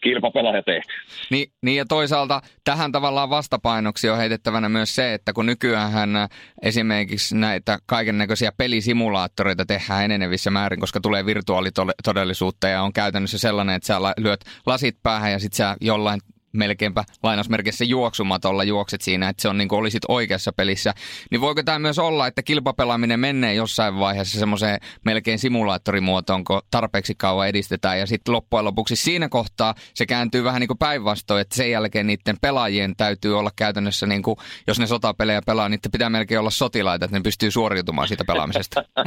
[0.03, 0.93] kilpapelaaja tehty.
[1.29, 6.09] Niin, niin ja toisaalta tähän tavallaan vastapainoksi on heitettävänä myös se, että kun nykyään
[6.61, 13.75] esimerkiksi näitä kaiken näköisiä pelisimulaattoreita tehdään enenevissä määrin, koska tulee virtuaalitodellisuutta ja on käytännössä sellainen,
[13.75, 16.19] että sä lyöt lasit päähän ja sitten sä jollain
[16.53, 20.93] melkeinpä lainausmerkissä juoksumatolla juokset siinä, että se on niin kuin olisit oikeassa pelissä.
[21.31, 27.15] Niin voiko tämä myös olla, että kilpapelaaminen menee jossain vaiheessa semmoiseen melkein simulaattorimuotoon, kun tarpeeksi
[27.17, 31.55] kauan edistetään ja sitten loppujen lopuksi siinä kohtaa se kääntyy vähän niin kuin päinvastoin, että
[31.55, 36.09] sen jälkeen niiden pelaajien täytyy olla käytännössä, niin kuin, jos ne sotapelejä pelaa, niin pitää
[36.09, 38.83] melkein olla sotilaita, että ne pystyy suoriutumaan siitä pelaamisesta.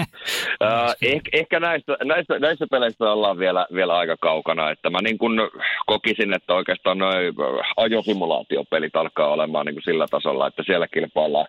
[1.01, 5.41] eh, ehkä näistä, näistä, näistä peleistä ollaan vielä, vielä aika kaukana, että mä niin kuin
[5.87, 7.30] kokisin, että oikeastaan noin
[7.77, 11.47] ajosimulaatiopelit alkaa olemaan niin kuin sillä tasolla, että siellä kilpaillaan,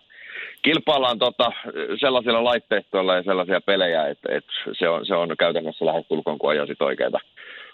[0.62, 1.52] kilpaillaan tota,
[2.00, 6.50] sellaisilla laitteistoilla ja sellaisia pelejä, että, että se, on, se on käytännössä lähes tulkoon, kun
[6.50, 7.18] ajoisit oikeita,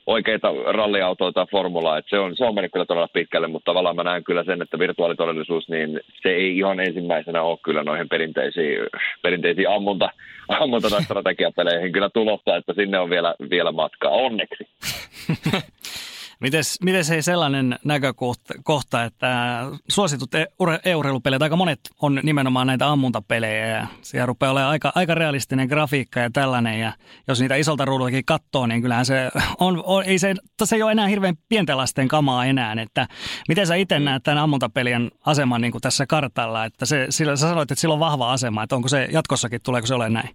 [0.07, 1.99] oikeita ralliautoja tai formulaa.
[1.99, 4.63] Että se, on, se on mennyt kyllä todella pitkälle, mutta tavallaan mä näen kyllä sen,
[4.63, 8.79] että virtuaalitodellisuus, niin se ei ihan ensimmäisenä ole kyllä noihin perinteisiin,
[9.23, 10.11] perinteisiin ammunta,
[10.49, 14.69] ammunta tai strategiapeleihin kyllä tulossa, että sinne on vielä, vielä matkaa onneksi.
[16.41, 20.47] Mites, mites hei sellainen näkökohta, että suositut e-
[20.85, 26.21] e-urheilupelit, aika monet on nimenomaan näitä ammuntapelejä ja siellä rupeaa olemaan aika, aika realistinen grafiikka
[26.21, 26.93] ja tällainen ja
[27.29, 30.93] jos niitä isolta ruudultakin katsoo, niin kyllähän se on, on ei se, se ei ole
[30.93, 33.09] enää hirveän pienten lasten kamaa enää, että
[33.49, 37.49] miten sä itse näet tämän ammuntapelien aseman niin kuin tässä kartalla, että se, sillä, sä
[37.49, 40.31] sanoit, että sillä on vahva asema, että onko se jatkossakin, tuleeko se ole näin?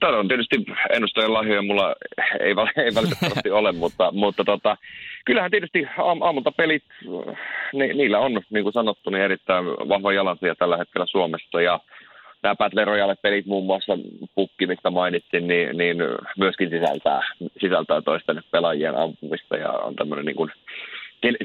[0.00, 0.56] Tämä on tietysti
[0.90, 1.94] ennustajan lahjoja, mulla
[2.40, 4.76] ei, ei valitettavasti ole, mutta, mutta tota,
[5.24, 6.82] kyllähän tietysti aam, aamuntapelit,
[7.72, 11.60] ni, niillä on, niin kuin sanottu, niin erittäin vahva jalansija tällä hetkellä Suomessa.
[11.62, 11.80] Ja
[12.42, 13.98] nämä Battle Royale-pelit, muun muassa
[14.34, 15.96] pukki, mistä mainitsin, niin, niin
[16.38, 17.20] myöskin sisältää,
[17.60, 20.50] sisältää toisten pelaajien ampumista ja on tämmöinen niin kuin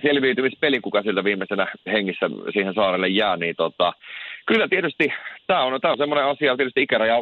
[0.02, 3.94] selviytymispeli, kuka siltä viimeisenä hengissä siihen saarelle jää, niin tota,
[4.50, 5.14] kyllä tietysti
[5.48, 7.16] tämä on, tämä on semmoinen asia, tietysti ikäraja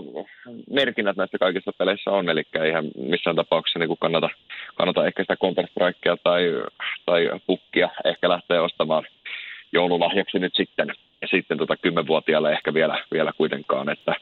[0.69, 4.29] merkinnät näissä kaikissa peleissä on, eli eihän missään tapauksessa niin kannata,
[4.75, 6.43] kannata ehkä sitä Counter-Strikea tai,
[7.05, 9.03] tai pukkia ehkä lähteä ostamaan
[9.71, 10.87] joululahjaksi nyt sitten,
[11.21, 14.15] ja sitten tota kymmenvuotiaalle ehkä vielä, vielä kuitenkaan, että,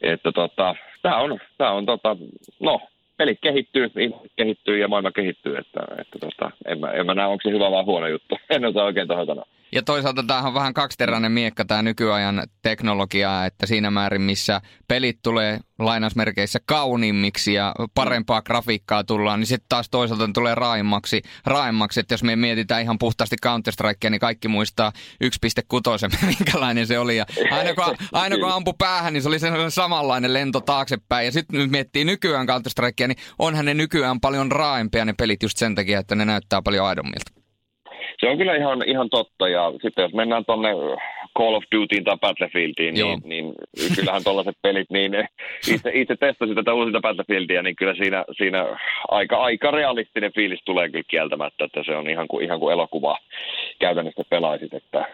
[0.00, 2.16] että tota, tämä on, tämä on tota,
[2.60, 2.80] no,
[3.16, 3.90] pelit kehittyy,
[4.36, 7.70] kehittyy ja maailma kehittyy, että, että tota, en, mä, en mä näe, onko se hyvä
[7.70, 8.38] vai huono juttu.
[8.50, 9.46] En osaa oikein tuohon sanoa.
[9.74, 15.18] Ja toisaalta tämähän on vähän kaksiteräinen miekka tämä nykyajan teknologia, että siinä määrin, missä pelit
[15.22, 22.00] tulee lainausmerkeissä kauniimmiksi ja parempaa grafiikkaa tullaan, niin sitten taas toisaalta tulee raaimmaksi, raaimmaksi.
[22.00, 24.92] Että jos me mietitään ihan puhtaasti Counter-Strikea, niin kaikki muistaa
[25.24, 27.16] 1.6, minkälainen se oli.
[27.16, 31.26] Ja aina kun, aina kun ampu päähän, niin se oli sellainen samanlainen lento taaksepäin.
[31.26, 35.58] Ja sitten nyt miettii nykyään Counter-Strikea, niin onhan ne nykyään paljon raaempia ne pelit just
[35.58, 37.41] sen takia, että ne näyttää paljon aidommilta.
[38.22, 40.68] Se on kyllä ihan, ihan totta, ja sitten jos mennään tuonne
[41.38, 43.54] Call of Dutyin tai Battlefieldiin, niin, niin
[43.94, 45.12] kyllähän tuollaiset pelit, niin
[45.74, 48.66] itse, itse testasin tätä uusinta Battlefieldia, niin kyllä siinä, siinä
[49.08, 53.18] aika, aika realistinen fiilis tulee kyllä kieltämättä, että se on ihan kuin, ihan kuin elokuva
[53.78, 55.04] käytännössä pelaisit, että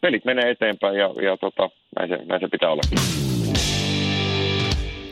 [0.00, 3.35] pelit menee eteenpäin ja, ja tota, näin, se, näin se pitää olla.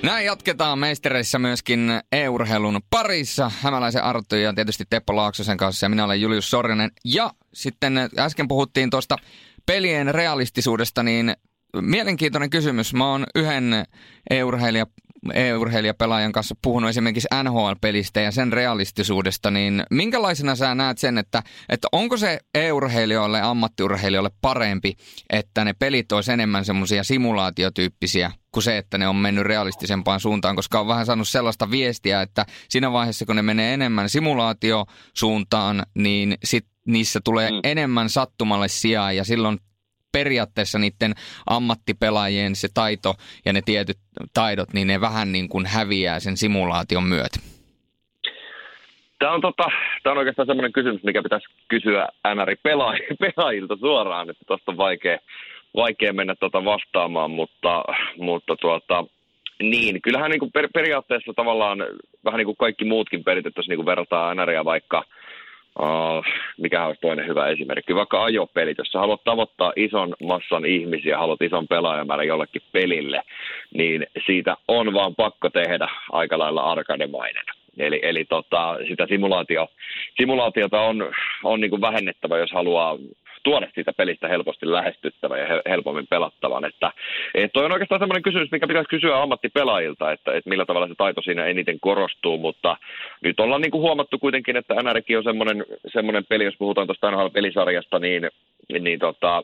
[0.05, 3.51] Näin jatketaan meistereissä myöskin e-urheilun parissa.
[3.61, 6.91] Hämäläisen Arttu ja tietysti Teppo Laaksosen kanssa ja minä olen Julius Sorinen.
[7.05, 9.17] Ja sitten äsken puhuttiin tuosta
[9.67, 11.35] pelien realistisuudesta, niin
[11.81, 12.95] mielenkiintoinen kysymys.
[12.95, 13.85] Mä oon yhden
[14.31, 14.87] e-urheilija
[15.35, 21.89] e-urheilijapelaajan kanssa puhunut esimerkiksi NHL-pelistä ja sen realistisuudesta, niin minkälaisena sä näet sen, että, että
[21.93, 24.97] onko se e-urheilijoille ja ammattiurheilijoille parempi,
[25.31, 30.57] että ne pelit olisi enemmän semmoisia simulaatiotyyppisiä kuin se, että ne on mennyt realistisempaan suuntaan,
[30.57, 36.37] koska on vähän saanut sellaista viestiä, että siinä vaiheessa, kun ne menee enemmän simulaatiosuuntaan, niin
[36.45, 37.61] sit niissä tulee mm.
[37.65, 39.59] enemmän sattumalle sijaa ja silloin
[40.19, 41.13] periaatteessa niiden
[41.47, 43.99] ammattipelaajien se taito ja ne tietyt
[44.35, 47.39] taidot, niin ne vähän niin kuin häviää sen simulaation myötä?
[49.19, 49.67] Tämä on, tota,
[50.03, 55.19] tämä on oikeastaan sellainen kysymys, mikä pitäisi kysyä NR-pelaajilta suoraan, että tuosta on vaikea,
[55.77, 57.85] vaikea mennä tuota vastaamaan, mutta,
[58.17, 59.05] mutta tuota,
[59.63, 61.79] niin, kyllähän niin kuin per, periaatteessa tavallaan
[62.25, 65.05] vähän niin kuin kaikki muutkin pelit, että jos niin kuin verrataan NRiä vaikka–
[65.81, 66.25] Uh,
[66.59, 71.43] mikä olisi toinen hyvä esimerkki, vaikka ajopelit, jos sä haluat tavoittaa ison massan ihmisiä, haluat
[71.43, 73.23] ison pelaajamäärän jollekin pelille,
[73.75, 77.45] niin siitä on vaan pakko tehdä aika lailla arkademainen.
[77.79, 79.69] Eli, eli tota, sitä simulaatio,
[80.17, 81.13] simulaatiota on,
[81.45, 82.99] on niin vähennettävä, jos haluaa
[83.45, 86.65] tuoda siitä pelistä helposti lähestyttävän ja helpommin pelattavan.
[86.65, 86.93] Että,
[87.35, 90.95] että toi on oikeastaan sellainen kysymys, mikä pitäisi kysyä ammattipelaajilta, että, että millä tavalla se
[90.95, 92.77] taito siinä eniten korostuu, mutta
[93.21, 97.11] nyt ollaan niin kuin huomattu kuitenkin, että NRkin on semmoinen, semmoinen peli, jos puhutaan tuosta
[97.11, 98.31] NHL-pelisarjasta, niin,
[98.81, 99.43] niin tota,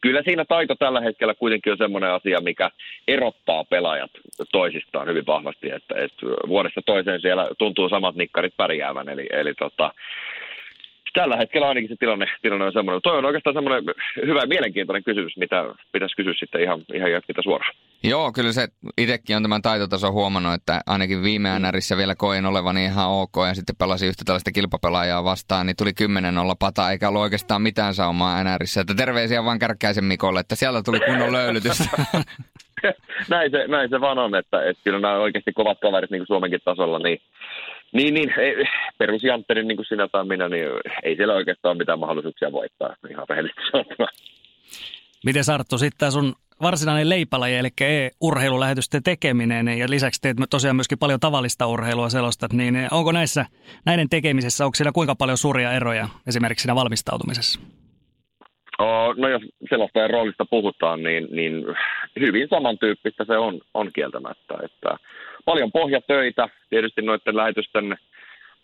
[0.00, 2.70] kyllä siinä taito tällä hetkellä kuitenkin on semmoinen asia, mikä
[3.08, 4.10] erottaa pelaajat
[4.52, 9.94] toisistaan hyvin vahvasti, että, että vuodesta toiseen siellä tuntuu samat nikkarit pärjäävän, eli, eli tota,
[11.12, 13.02] tällä hetkellä ainakin se tilanne, tilanne on semmoinen.
[13.02, 13.94] Toi on oikeastaan semmoinen
[14.26, 17.74] hyvä ja mielenkiintoinen kysymys, mitä pitäisi kysyä sitten ihan, ihan jätkitä suoraan.
[18.04, 21.66] Joo, kyllä se itsekin on tämän taitotaso huomannut, että ainakin viime mm.
[21.66, 25.94] NRissä vielä koin olevani ihan ok ja sitten pelasin yhtä tällaista kilpapelaajaa vastaan, niin tuli
[25.94, 28.80] kymmenen olla pata eikä ollut oikeastaan mitään saumaa NRissä.
[28.80, 31.84] Että terveisiä vaan Kärkkäisen Mikolle, että siellä tuli kunnon löylytystä.
[33.30, 36.26] näin, se, näin se vaan on, että, että kyllä nämä oikeasti kovat kaverit niin kuin
[36.26, 37.18] Suomenkin tasolla, niin
[37.92, 38.64] niin, niin ei,
[38.98, 40.68] perusjantterin niin kuin sinä tai minä, niin
[41.02, 44.08] ei siellä oikeastaan ole mitään mahdollisuuksia voittaa, ihan rehellisesti sanottuna.
[45.24, 51.20] Miten Sarttu, sitten sun varsinainen leipälaji, eli e-urheilulähetysten tekeminen, ja lisäksi teet tosiaan myöskin paljon
[51.20, 53.46] tavallista urheilua selostat, niin onko näissä,
[53.86, 57.60] näiden tekemisessä, onko siellä kuinka paljon suuria eroja esimerkiksi siinä valmistautumisessa?
[59.16, 61.64] No jos sellaista roolista puhutaan, niin, niin
[62.20, 64.54] hyvin samantyyppistä se on, on kieltämättä.
[64.64, 64.96] Että
[65.44, 67.96] paljon pohjatöitä, tietysti noiden lähetysten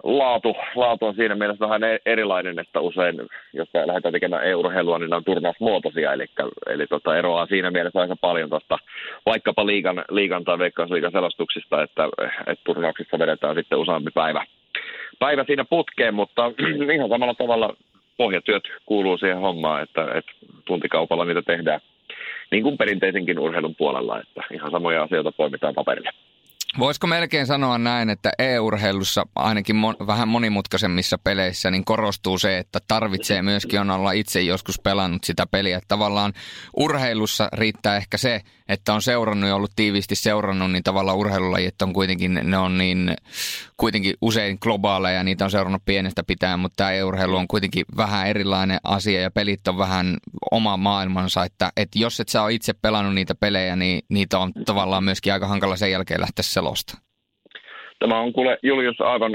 [0.02, 3.16] laatu, laatu on siinä mielessä vähän e- erilainen, että usein,
[3.52, 6.26] jos lähdetään tekemään e-urheilua, niin ne on turnausmuotoisia, eli,
[6.66, 8.78] eli tota, eroaa siinä mielessä aika paljon tuosta
[9.26, 12.08] vaikkapa liigan, liigan tai veikkausliigan selostuksista, että,
[12.46, 14.44] että turnauksissa vedetään sitten useampi päivä,
[15.18, 16.52] päivä siinä putkeen, mutta
[16.94, 17.76] ihan samalla tavalla
[18.16, 20.32] pohjatyöt kuuluu siihen hommaan, että, että
[20.64, 21.80] tuntikaupalla niitä tehdään
[22.50, 26.10] niin kuin perinteisenkin urheilun puolella, että ihan samoja asioita poimitaan paperille.
[26.78, 32.78] Voisiko melkein sanoa näin, että e-urheilussa ainakin mon, vähän monimutkaisemmissa peleissä niin korostuu se, että
[32.88, 35.80] tarvitsee myöskin on olla itse joskus pelannut sitä peliä.
[35.88, 36.32] Tavallaan
[36.76, 41.92] urheilussa riittää ehkä se, että on seurannut ja ollut tiiviisti seurannut, niin tavallaan urheilulajit on
[41.92, 43.16] kuitenkin, ne on niin
[43.76, 48.26] kuitenkin usein globaaleja ja niitä on seurannut pienestä pitäen, mutta tämä e-urheilu on kuitenkin vähän
[48.26, 50.16] erilainen asia ja pelit on vähän
[50.50, 54.52] oma maailmansa, että, että jos et sä ole itse pelannut niitä pelejä, niin niitä on
[54.66, 56.92] tavallaan myöskin aika hankala sen jälkeen lähteä selosta.
[57.98, 59.32] Tämä on kuule Julius aivan,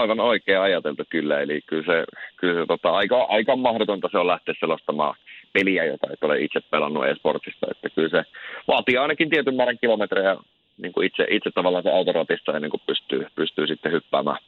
[0.00, 2.04] aivan oikea ajateltu kyllä, eli kyllä se,
[2.36, 5.14] kyllä se tota, aika, aika mahdotonta se on lähteä selostamaan
[5.52, 8.22] peliä, jota et ole itse pelannut e-sportista, että kyllä se
[8.68, 10.36] vaatii ainakin tietyn määrän kilometrejä
[10.82, 14.38] niin kuin itse, itse tavallaan se autoratissa ennen kuin pystyy, pystyy sitten hyppäämään,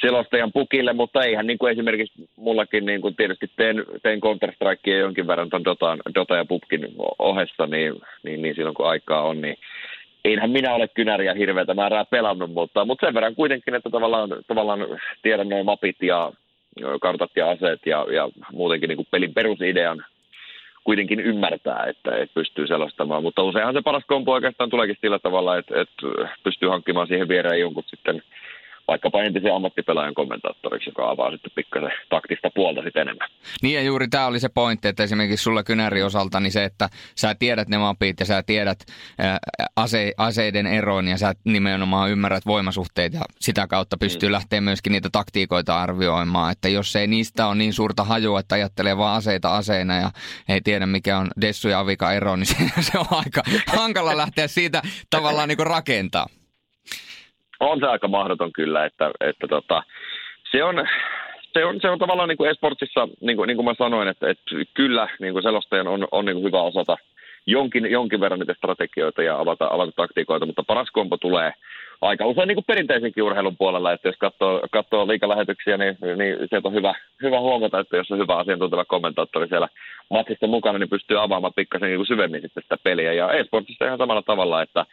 [0.00, 5.26] selostajan pukille, mutta eihän niin kuin esimerkiksi mullakin niin kuin tietysti teen, teen Counter-Strikea jonkin
[5.26, 9.56] verran tuon Dota, Dota ja Pupkin ohessa, niin, niin, niin silloin kun aikaa on, niin
[10.24, 14.80] eihän minä ole kynäriä hirveätä määrää pelannut, mutta, mutta sen verran kuitenkin, että tavallaan, tavallaan
[15.22, 16.32] tiedän noin mapit ja
[17.00, 20.04] kartat ja aseet ja, ja muutenkin niin kuin pelin perusidean
[20.84, 23.22] kuitenkin ymmärtää, että, että pystyy selostamaan.
[23.22, 26.06] Mutta useinhan se paras kompo oikeastaan tuleekin sillä tavalla, että, että
[26.44, 28.22] pystyy hankkimaan siihen viereen jonkun sitten–
[28.88, 33.28] vaikkapa entisen ammattipelaajan kommentaattoriksi, joka avaa sitten pikkasen taktista puolta sitten enemmän.
[33.62, 36.88] Niin ja juuri tämä oli se pointti, että esimerkiksi sulla kynäri osalta niin se, että
[37.16, 38.78] sä tiedät ne mapit ja sä tiedät
[39.18, 39.38] ää,
[39.76, 44.32] ase, aseiden eron ja sä nimenomaan ymmärrät voimasuhteet ja sitä kautta pystyy mm.
[44.32, 48.96] lähteä myöskin niitä taktiikoita arvioimaan, että jos ei niistä ole niin suurta hajua, että ajattelee
[48.96, 50.10] vaan aseita aseina ja
[50.48, 52.46] ei tiedä mikä on Dessu ja Avika ero, niin
[52.92, 56.26] se on aika hankala lähteä siitä tavallaan niin rakentaa
[57.60, 59.82] on se aika mahdoton kyllä, että, että tota,
[60.50, 60.88] se, on,
[61.52, 64.28] se, on, se on tavallaan niin kuin esportsissa, niin kuin, niin kuin mä sanoin, että,
[64.30, 64.42] että
[64.74, 66.96] kyllä niin kuin selostajan on, on niin kuin hyvä osata
[67.46, 71.52] jonkin, jonkin verran niitä strategioita ja avata, avata taktiikoita, mutta paras kompo tulee
[72.00, 76.68] aika usein niin kuin perinteisenkin urheilun puolella, että jos katsoo, katsoo liikalähetyksiä, niin, niin sieltä
[76.68, 79.68] on hyvä, hyvä huomata, että jos on hyvä asiantunteva kommentaattori siellä
[80.10, 83.12] matsissa mukana, niin pystyy avaamaan pikkasen niin kuin syvemmin sitten sitä peliä.
[83.12, 84.86] Ja e-sportissa ihan samalla tavalla, että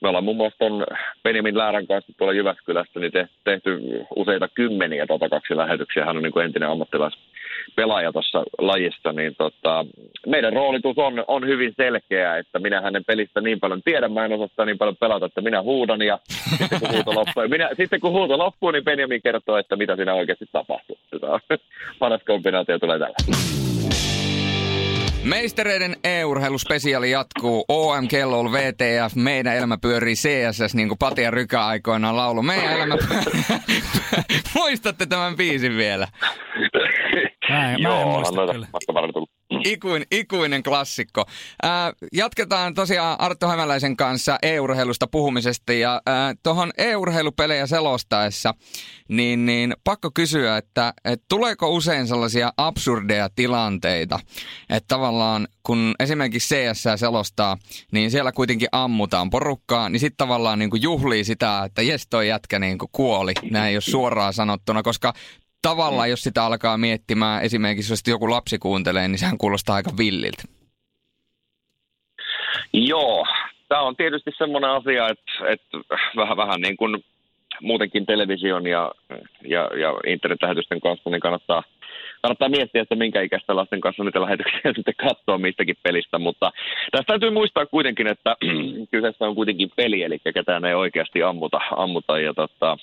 [0.00, 0.86] me ollaan muun muassa tuon
[1.22, 3.12] Benjamin Läärän kanssa tuolla Jyväskylässä niin
[3.44, 3.80] tehty
[4.16, 6.04] useita kymmeniä tota kaksi lähetyksiä.
[6.04, 9.86] Hän on niin kuin entinen ammattilaispelaaja tuossa lajissa, niin tota,
[10.26, 14.32] meidän roolitus on, on hyvin selkeä, että minä hänen pelistä niin paljon tiedän, mä en
[14.32, 16.18] osaa niin paljon pelata, että minä huudan ja
[16.58, 20.14] sitten kun huuto loppuu, minä, sitten kun huuto loppuu, niin Benjamin kertoo, että mitä siinä
[20.14, 20.98] oikeasti tapahtuu.
[21.98, 23.67] Paras kombinaatio tulee tällä.
[25.24, 27.64] Meistereiden e-urheiluspesiaali jatkuu.
[27.68, 32.42] OM Kello VTF, meidän elämä pyörii CSS, niin kuin Patia Rykä aikoinaan laulu.
[32.42, 32.94] Meidän elämä
[34.54, 36.08] Muistatte tämän biisin vielä?
[37.50, 38.66] Mä en, mä en muista kyllä.
[39.50, 41.24] Ikuin, ikuinen klassikko.
[41.62, 46.02] Ää, jatketaan tosiaan Arttu Hämäläisen kanssa e-urheilusta puhumisesta ja
[46.42, 48.54] tuohon e-urheilupelejä selostaessa,
[49.08, 54.20] niin, niin pakko kysyä, että et tuleeko usein sellaisia absurdeja tilanteita,
[54.70, 57.56] että tavallaan kun esimerkiksi CS selostaa,
[57.92, 62.28] niin siellä kuitenkin ammutaan porukkaa, niin sitten tavallaan niin kuin juhlii sitä, että jes toi
[62.28, 65.12] jätkä niin kuin kuoli, näin jos suoraan sanottuna, koska
[65.62, 70.42] tavallaan, jos sitä alkaa miettimään, esimerkiksi jos joku lapsi kuuntelee, niin sehän kuulostaa aika villiltä.
[72.72, 73.26] Joo,
[73.68, 75.78] tämä on tietysti semmoinen asia, että, että
[76.16, 77.04] vähän, vähän niin kuin
[77.60, 78.92] muutenkin television ja,
[79.44, 81.62] ja, ja internet-lähetysten kanssa, niin kannattaa,
[82.22, 86.52] kannattaa miettiä, että minkä ikäistä lasten kanssa niitä lähetyksiä sitten katsoa mistäkin pelistä, mutta
[86.90, 88.36] tästä täytyy muistaa kuitenkin, että
[88.90, 92.20] kyseessä on kuitenkin peli, eli ketään ei oikeasti ammuta, ammuta.
[92.20, 92.76] Ja tota,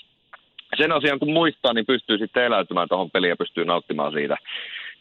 [0.78, 4.38] sen asian kun muistaa, niin pystyy sitten eläytymään tuohon peliin ja pystyy nauttimaan siitä,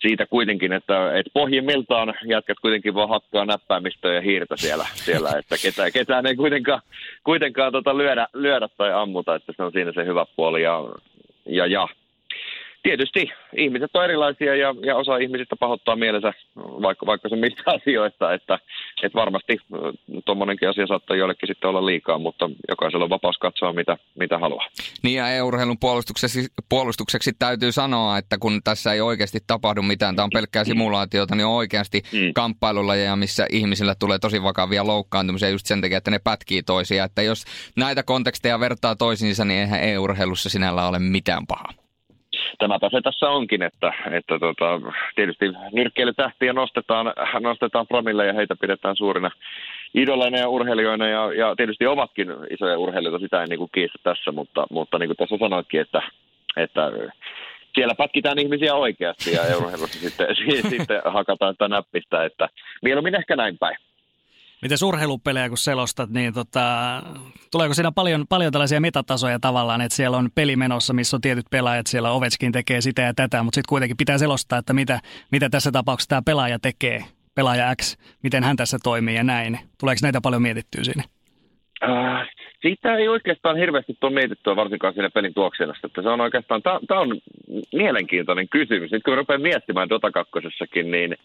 [0.00, 5.56] siitä kuitenkin, että, että pohjimmiltaan jätkät kuitenkin vaan hakkaa näppäämistä ja hiirtä siellä, siellä että
[5.62, 6.80] ketään, ketään ei kuitenkaan,
[7.24, 10.84] kuitenkaan tota lyödä, lyödä tai ammuta, että se on siinä se hyvä puoli ja,
[11.46, 11.88] ja, ja
[12.84, 18.34] tietysti ihmiset on erilaisia ja, ja osa ihmisistä pahoittaa mielensä, vaikka, vaikka se mistä asioista,
[18.34, 18.58] että,
[19.02, 19.56] että varmasti
[20.24, 24.66] tuommoinenkin asia saattaa jollekin sitten olla liikaa, mutta jokaisella on vapaus katsoa, mitä, mitä haluaa.
[25.02, 30.24] Niin ja EU-urheilun puolustukseksi, puolustukseksi täytyy sanoa, että kun tässä ei oikeasti tapahdu mitään, tämä
[30.24, 32.32] on pelkkää simulaatiota, niin on oikeasti mm.
[32.34, 37.04] kamppailulajeja, missä ihmisillä tulee tosi vakavia loukkaantumisia just sen takia, että ne pätkii toisia.
[37.04, 37.44] Että jos
[37.76, 41.83] näitä konteksteja vertaa toisiinsa, niin eihän EU-urheilussa sinällä ole mitään pahaa
[42.58, 44.80] tämäpä se tässä onkin, että, että tota,
[45.14, 49.30] tietysti nyrkkeilytähtiä nostetaan, nostetaan promille ja heitä pidetään suurina
[49.94, 54.66] idoleina ja urheilijoina ja, ja tietysti ovatkin isoja urheilijoita, sitä en niin kiistä tässä, mutta,
[54.70, 56.02] mutta niin kuin tässä sanoitkin, että,
[56.56, 56.92] että
[57.74, 60.26] siellä pätkitään ihmisiä oikeasti ja urheilussa sitten,
[60.70, 62.48] sitten hakataan sitä näppistä, että
[62.82, 63.76] mieluummin ehkä näin päin.
[64.64, 66.62] Miten urheilupelejä kun selostat, niin tota,
[67.50, 71.46] tuleeko siinä paljon, paljon tällaisia metatasoja tavallaan, että siellä on peli menossa, missä on tietyt
[71.50, 75.00] pelaajat, siellä Ovechkin tekee sitä ja tätä, mutta sitten kuitenkin pitää selostaa, että mitä,
[75.32, 77.00] mitä tässä tapauksessa tämä pelaaja tekee,
[77.34, 79.58] pelaaja X, miten hän tässä toimii ja näin.
[79.80, 81.04] Tuleeko näitä paljon mietittyä siinä?
[81.82, 82.28] Äh,
[82.62, 85.86] siitä ei oikeastaan hirveästi ole mietittyä varsinkaan siinä pelin tuoksenasta.
[85.86, 87.20] Että se on oikeastaan, tämä on
[87.72, 88.90] mielenkiintoinen kysymys.
[88.90, 90.32] Nyt kun rupean miettimään Dota 2
[90.82, 91.16] niin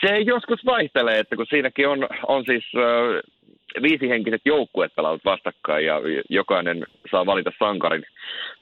[0.00, 2.64] se joskus vaihtelee, että kun siinäkin on, on siis
[3.82, 6.00] viisihenkiset joukkueet pelaavat vastakkain ja
[6.30, 8.04] jokainen saa valita sankarin,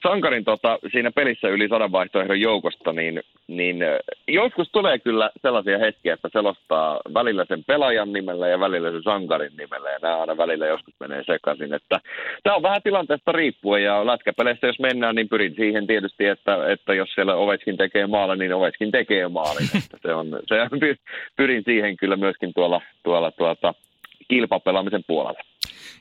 [0.07, 3.77] sankarin tota, siinä pelissä yli sadan vaihtoehdon joukosta, niin niin
[4.27, 9.51] joskus tulee kyllä sellaisia hetkiä, että selostaa välillä sen pelaajan nimellä ja välillä sen sankarin
[9.57, 11.73] nimellä, ja nämä aina välillä joskus menee sekaisin.
[11.73, 11.99] Että
[12.43, 16.93] tämä on vähän tilanteesta riippuen, ja lätkäpeleissä jos mennään, niin pyrin siihen tietysti, että, että
[16.93, 19.67] jos siellä Ovetskin tekee maalin, niin Ovetskin tekee maalin.
[19.77, 20.55] Että se on, se
[21.35, 23.73] pyrin siihen kyllä myöskin tuolla, tuolla tuota,
[24.27, 25.39] kilpapelaamisen puolella.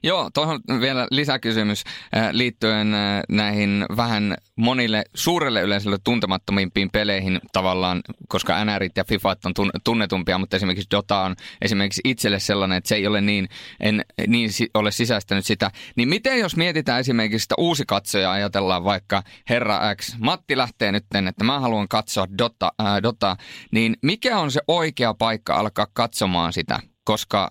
[0.02, 1.84] Joo, tuohon vielä lisäkysymys
[2.16, 9.38] äh, liittyen äh, näihin vähän monille suurelle yleisölle tuntemattomimpiin peleihin tavallaan, koska NRit ja FIFAt
[9.44, 9.52] on
[9.84, 13.48] tunnetumpia, mutta esimerkiksi Dota on esimerkiksi itselle sellainen, että se ei ole niin,
[13.80, 15.70] en niin ole sisäistänyt sitä.
[15.96, 21.04] Niin miten jos mietitään esimerkiksi sitä uusi katsoja, ajatellaan vaikka Herra X, Matti lähtee nyt,
[21.28, 23.36] että mä haluan katsoa Dota, äh, Dota,
[23.70, 26.80] niin mikä on se oikea paikka alkaa katsomaan sitä?
[27.04, 27.50] Koska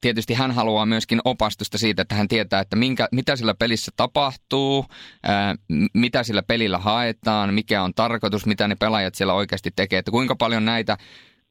[0.00, 4.86] tietysti hän haluaa myöskin opastusta siitä, että hän tietää, että minkä, mitä sillä pelissä tapahtuu,
[5.22, 5.54] ää,
[5.94, 10.36] mitä sillä pelillä haetaan, mikä on tarkoitus, mitä ne pelaajat siellä oikeasti tekee, että kuinka
[10.36, 10.96] paljon näitä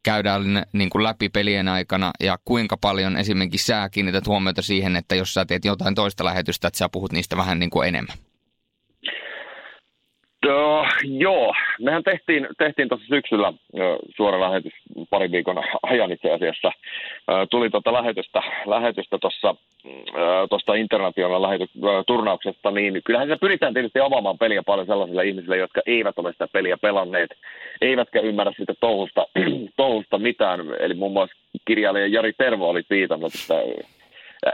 [0.03, 5.15] käydään niin kuin läpi pelien aikana ja kuinka paljon esimerkiksi sä kiinnität huomiota siihen, että
[5.15, 8.17] jos sä teet jotain toista lähetystä, että sä puhut niistä vähän niin kuin enemmän.
[10.45, 13.55] Uh, joo, mehän tehtiin, tehtiin tuossa syksyllä uh,
[14.15, 14.73] suora lähetys
[15.09, 16.67] pari viikon ajan itse asiassa.
[16.67, 19.55] Uh, tuli tuota lähetystä, lähetystä tuossa
[20.49, 21.65] tuosta international lähety,
[22.07, 26.47] turnauksesta, niin kyllähän se pyritään tietysti avaamaan peliä paljon sellaisille ihmisille, jotka eivät ole sitä
[26.47, 27.29] peliä pelanneet,
[27.81, 29.27] eivätkä ymmärrä sitä touhusta,
[29.77, 30.59] touhusta mitään.
[30.79, 31.35] Eli muun muassa
[31.65, 33.55] kirjailija Jari Tervo oli viitannut, että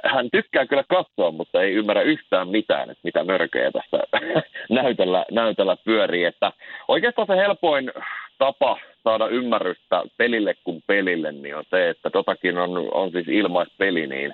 [0.04, 3.98] hän tykkää kyllä katsoa, mutta ei ymmärrä yhtään mitään, että mitä mörköjä tässä
[4.70, 6.24] näytellä, näytellä pyörii.
[6.24, 6.52] Että
[6.88, 7.92] oikeastaan se helpoin
[8.38, 14.08] tapa saada ymmärrystä pelille kuin pelille, niin on se, että totakin on, on siis ilmaispeli,
[14.08, 14.34] niin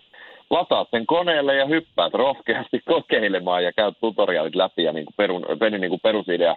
[0.50, 5.46] lataat sen koneelle ja hyppäät rohkeasti kokeilemaan ja käyt tutoriaalit läpi ja niin kuin perun,
[5.60, 6.56] pelin niin kuin perusidea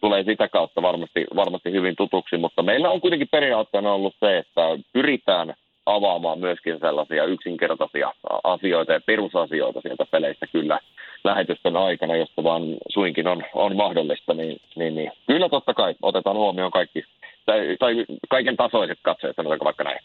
[0.00, 4.60] tulee sitä kautta varmasti, varmasti hyvin tutuksi, mutta meillä on kuitenkin periaatteena ollut se, että
[4.92, 5.54] pyritään
[5.86, 8.12] avaamaan myöskin sellaisia yksinkertaisia
[8.44, 10.80] asioita ja perusasioita sieltä peleistä kyllä
[11.24, 16.36] lähetysten aikana, josta vaan suinkin on, on mahdollista, niin, niin, niin, kyllä totta kai otetaan
[16.36, 17.04] huomioon kaikki,
[17.46, 19.98] tai, tai kaiken tasoiset katseet, sanotaanko vaikka näin.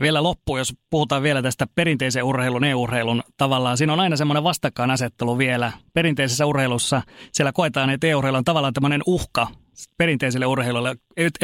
[0.00, 3.76] Vielä loppu, jos puhutaan vielä tästä perinteisen urheilun, e-urheilun tavallaan.
[3.76, 5.72] Siinä on aina semmoinen vastakkainasettelu vielä.
[5.94, 7.02] Perinteisessä urheilussa
[7.32, 9.46] siellä koetaan, että e-urheilu on tavallaan tämmöinen uhka
[9.98, 10.94] perinteiselle urheilulle.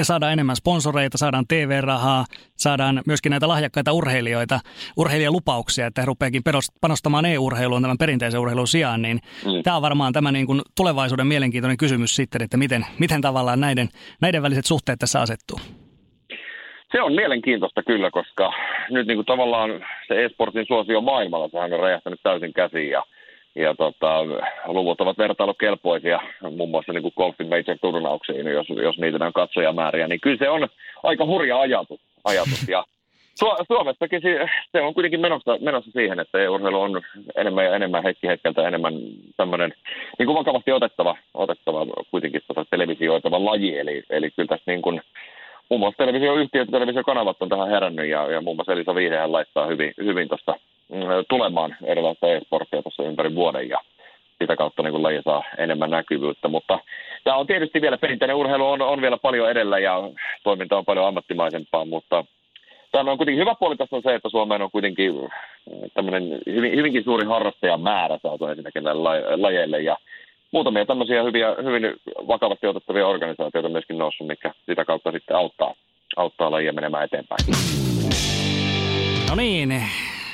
[0.03, 2.25] Saadaan enemmän sponsoreita, saadaan TV-rahaa,
[2.57, 4.61] saadaan myöskin näitä lahjakkaita urheilijoita,
[4.97, 6.43] urheilijalupauksia, että he rupeakin
[6.81, 9.03] panostamaan e-urheiluun tämän perinteisen urheilun sijaan.
[9.03, 9.63] Niin mm.
[9.63, 13.89] Tämä on varmaan tämä niin kuin tulevaisuuden mielenkiintoinen kysymys sitten, että miten, miten tavallaan näiden,
[14.21, 15.59] näiden väliset suhteet tässä asettuu.
[16.93, 18.53] Se on mielenkiintoista kyllä, koska
[18.91, 19.71] nyt niin kuin tavallaan
[20.09, 23.03] se e-sportin suosio maailmalla, sehän on räjähtänyt täysin käsiin ja,
[23.57, 24.25] ja tota,
[24.67, 26.21] luvut ovat vertailukelpoisia
[26.57, 30.69] muun muassa niin kuin golfin major-turnauksiin, jos, jos mietitään katsojamääriä, niin kyllä se on
[31.03, 32.01] aika hurja ajatus.
[32.25, 32.69] ajatus.
[32.69, 32.85] Ja
[33.45, 34.23] Su- Suomessakin
[34.73, 37.03] se on kuitenkin menossa, menossa siihen, että urheilu on
[37.37, 38.95] enemmän ja enemmän hetki hetkeltä enemmän
[39.37, 39.75] tämmöinen
[40.19, 43.79] niin kuin vakavasti otettava, otettava kuitenkin tota televisioitava laji.
[43.79, 45.01] Eli, eli kyllä tässä niin kuin,
[45.71, 49.67] muun muassa televisioyhtiöt ja televisiokanavat on tähän herännyt ja, ja muun muassa Elisa Viihdehän laittaa
[49.67, 50.55] hyvin, hyvin tuosta
[51.29, 53.79] tulemaan erilaista e-sporttia tuossa ympäri vuoden ja
[54.39, 56.49] sitä kautta niin laji saa enemmän näkyvyyttä.
[56.49, 56.79] Mutta
[57.25, 60.11] tämä on tietysti vielä, perinteinen urheilu on, on vielä paljon edellä ja
[60.43, 62.25] toiminta on paljon ammattimaisempaa, mutta
[62.93, 65.15] tämä on kuitenkin hyvä puoli tässä on se, että Suomeen on kuitenkin
[65.95, 69.97] tämmöinen hyvin, hyvinkin suuri harrastajamäärä saatu ensinnäkin näille lajeille ja
[70.53, 71.83] muutamia tämmöisiä hyviä, hyvin
[72.29, 75.75] vakavasti otettavia organisaatioita myöskin noussut, mikä sitä kautta sitten auttaa,
[76.17, 77.41] auttaa lajia menemään eteenpäin.
[79.31, 79.83] No niin,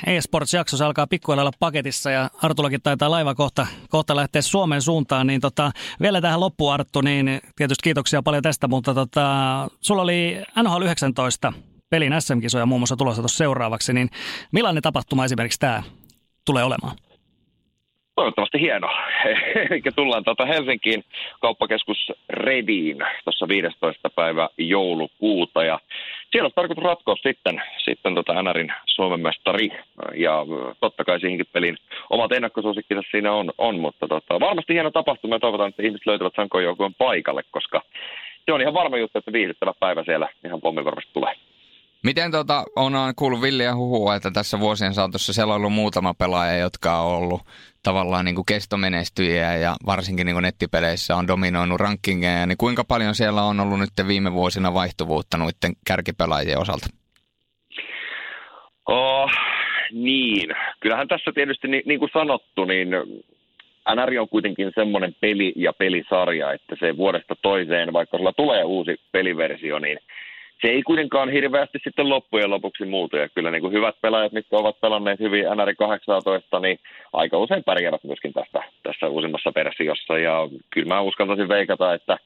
[0.06, 5.26] eSports-jaksossa alkaa pikkuhiljaa olla paketissa ja Artulakin taitaa laiva kohta, kohta lähteä Suomen suuntaan.
[5.26, 9.26] Niin tota, vielä tähän loppuun Arttu, niin tietysti kiitoksia paljon tästä, mutta tota,
[9.80, 11.52] sulla oli NHL 19
[11.90, 14.08] pelin SM-kisoja muun muassa tulossa tuossa seuraavaksi, niin
[14.52, 15.82] millainen tapahtuma esimerkiksi tämä
[16.46, 16.96] tulee olemaan?
[18.14, 18.88] toivottavasti hieno.
[19.70, 21.04] Eli tullaan tuota Helsinkiin
[21.40, 24.10] kauppakeskus Rediin tuossa 15.
[24.10, 25.78] päivä joulukuuta ja
[26.32, 29.70] siellä on tarkoitus ratkoa sitten, sitten tota NRin Suomen mestari
[30.14, 30.46] ja
[30.80, 31.76] totta kai siihenkin pelin
[32.10, 36.32] omat ennakkosuosikkinsa siinä on, on mutta tota, varmasti hieno tapahtuma ja toivotaan, että ihmiset löytävät
[36.36, 37.82] Sankoon joukkueen paikalle, koska
[38.46, 41.34] se on ihan varma juttu, että viihdyttävä päivä siellä ihan pommin varmasti tulee.
[42.04, 46.56] Miten tota, on kuullut Villiä huhua, että tässä vuosien saatossa siellä on ollut muutama pelaaja,
[46.56, 47.40] jotka on ollut
[47.82, 53.14] tavallaan niin kuin kestomenestyjiä ja varsinkin niin kuin nettipeleissä on dominoinut rankingeja, niin kuinka paljon
[53.14, 56.86] siellä on ollut nyt viime vuosina vaihtuvuutta noiden kärkipelaajien osalta?
[58.88, 59.30] Oh,
[59.92, 60.50] niin,
[60.80, 62.88] kyllähän tässä tietysti niin, niin kuin sanottu, niin
[63.94, 68.96] NR on kuitenkin semmoinen peli ja pelisarja, että se vuodesta toiseen, vaikka sulla tulee uusi
[69.12, 69.98] peliversio, niin
[70.62, 73.16] se ei kuitenkaan hirveästi sitten loppujen lopuksi muutu.
[73.16, 76.78] Ja kyllä niin kuin hyvät pelaajat, mitkä ovat pelanneet hyvin NR 18, niin
[77.12, 80.18] aika usein pärjäävät myöskin tästä, tässä uusimmassa versiossa.
[80.18, 82.18] Ja kyllä mä uskaltaisin veikata, että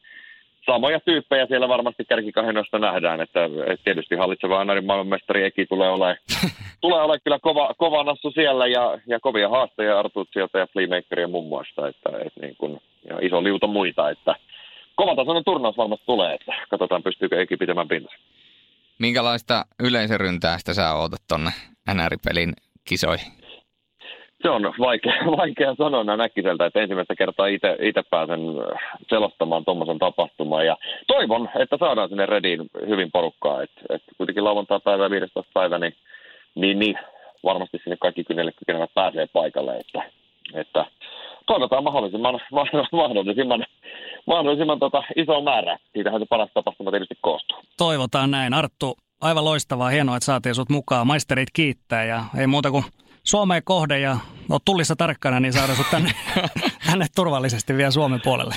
[0.66, 3.40] samoja tyyppejä siellä varmasti kärkikahinoista nähdään, että,
[3.84, 6.16] tietysti hallitseva Anarin maailmanmestari Eki tulee olemaan,
[6.80, 11.48] tulee olemaan kyllä kova, kova nassu siellä ja, ja kovia haasteja Artutsiota ja Fleemakeria muun
[11.48, 14.34] muassa, että, että niin kuin, ja iso liuta muita, että
[14.96, 18.18] kovatasoinen turnaus varmasti tulee, että katsotaan pystyykö Eki pitämään pintansa.
[18.98, 21.50] Minkälaista yleisöryntäästä sä ootat tonne
[21.94, 22.52] NR-pelin
[22.84, 23.32] kisoihin?
[24.42, 28.40] Se on vaikea, vaikea sanoa näin äkkiseltä, että ensimmäistä kertaa itse pääsen
[29.08, 30.66] selostamaan tuommoisen tapahtuman.
[30.66, 30.76] Ja
[31.06, 33.62] toivon, että saadaan sinne Rediin hyvin porukkaa.
[33.62, 35.94] Että et kuitenkin lauantai päivä 15 päivä, niin,
[36.54, 36.98] niin, niin
[37.44, 38.24] varmasti sinne kaikki
[38.58, 39.76] kykenevät pääsee paikalle.
[39.76, 40.02] Että,
[40.54, 40.84] että
[41.46, 42.40] toivotaan mahdollisimman,
[42.92, 43.66] mahdollisimman,
[44.26, 45.78] mahdollisimman tota, iso määrä.
[45.92, 47.58] Siitähän se paras tapahtuma tietysti koostuu.
[47.76, 48.54] Toivotaan näin.
[48.54, 49.88] Arttu, aivan loistavaa.
[49.88, 51.06] Hienoa, että saatiin sut mukaan.
[51.06, 52.84] Maisterit kiittää ja ei muuta kuin
[53.24, 54.16] Suomeen kohde ja
[54.50, 56.10] oot tullissa tarkkana, niin saadaan sut tänne,
[56.90, 58.54] tänne turvallisesti vielä Suomen puolelle.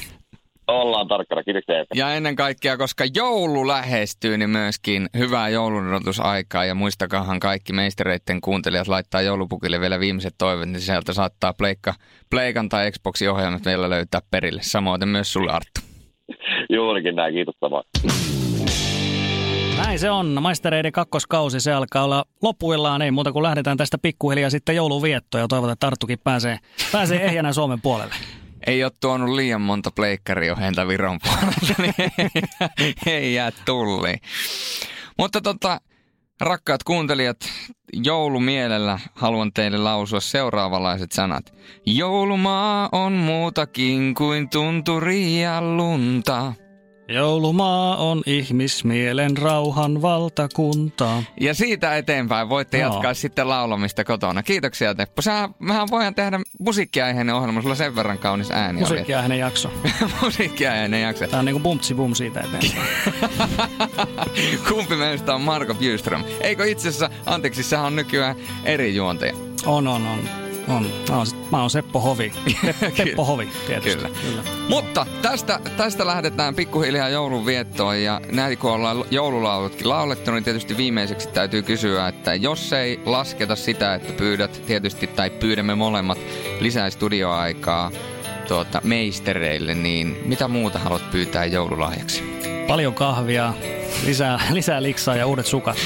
[0.70, 1.86] Ollaan tarkkana, kiitoksia.
[1.96, 6.66] Ja ennen kaikkea, koska joulu lähestyy, niin myöskin hyvää joulunodotusaikaa.
[6.66, 11.94] Ja muistakahan kaikki meistereiden kuuntelijat laittaa joulupukille vielä viimeiset toiveet, niin sieltä saattaa pleikka,
[12.30, 14.62] pleikan tai Xboxin ohjelmat vielä löytää perille.
[14.64, 15.82] Samoin myös sulle Arttu.
[16.70, 17.84] Juurikin näin, kiitos samoin.
[19.78, 20.38] Näin se on.
[20.42, 23.02] Maistereiden kakkoskausi, se alkaa olla loppuillaan.
[23.02, 26.58] Ei muuta kuin lähdetään tästä pikkuhiljaa sitten jouluviettoon ja toivotaan, että Tarttukin pääsee,
[26.92, 28.14] pääsee ehjänä Suomen puolelle.
[28.68, 34.20] Ei ole tuonut liian monta pleikkarioheinta Viron puolelta, niin ei, ei jää tulliin.
[35.18, 35.82] Mutta tota,
[36.42, 37.38] rakkaat kuuntelijat,
[37.94, 41.54] joulumielellä haluan teille lausua seuraavanlaiset sanat.
[41.86, 46.54] Joulumaa on muutakin kuin tunturi ja lunta.
[47.10, 51.24] Joulumaa on ihmismielen rauhan valtakunta.
[51.40, 52.84] Ja siitä eteenpäin voitte no.
[52.84, 54.44] jatkaa sitten laulamista kotona.
[54.44, 55.22] Kiitoksia Teppo.
[55.22, 59.72] Sä, mehän voidaan tehdä musiikkiaiheinen ohjelma, sulla sen verran kaunis ääni Musiikkiaiheinen jakso.
[60.22, 61.28] musiikkiaiheinen jakso.
[61.28, 62.74] Tää on niinku bumpsi bum siitä eteenpäin.
[64.70, 66.24] Kumpi meistä on Marko Bjurström?
[66.42, 69.34] Eikö itse asiassa, anteeksi, sehän on nykyään eri juontaja.
[69.66, 70.49] On, on, on.
[70.70, 70.88] On.
[71.10, 72.34] Mä oon, mä oon Seppo Hovi.
[72.98, 73.96] Teppo Hovi, tietysti.
[74.04, 74.10] Kyllä.
[74.22, 74.44] Kyllä.
[74.70, 80.78] Mutta tästä, tästä lähdetään pikkuhiljaa joulun viettoon ja näin kun ollaan joululaulutkin laulettu, niin tietysti
[80.78, 86.18] viimeiseksi täytyy kysyä, että jos ei lasketa sitä, että pyydät tietysti tai pyydämme molemmat
[86.60, 87.92] lisää studioaikaa
[88.48, 92.24] tuota, meistereille, niin mitä muuta haluat pyytää joululahjaksi?
[92.68, 93.54] Paljon kahvia,
[94.06, 95.78] lisää, lisää liksaa ja uudet sukat.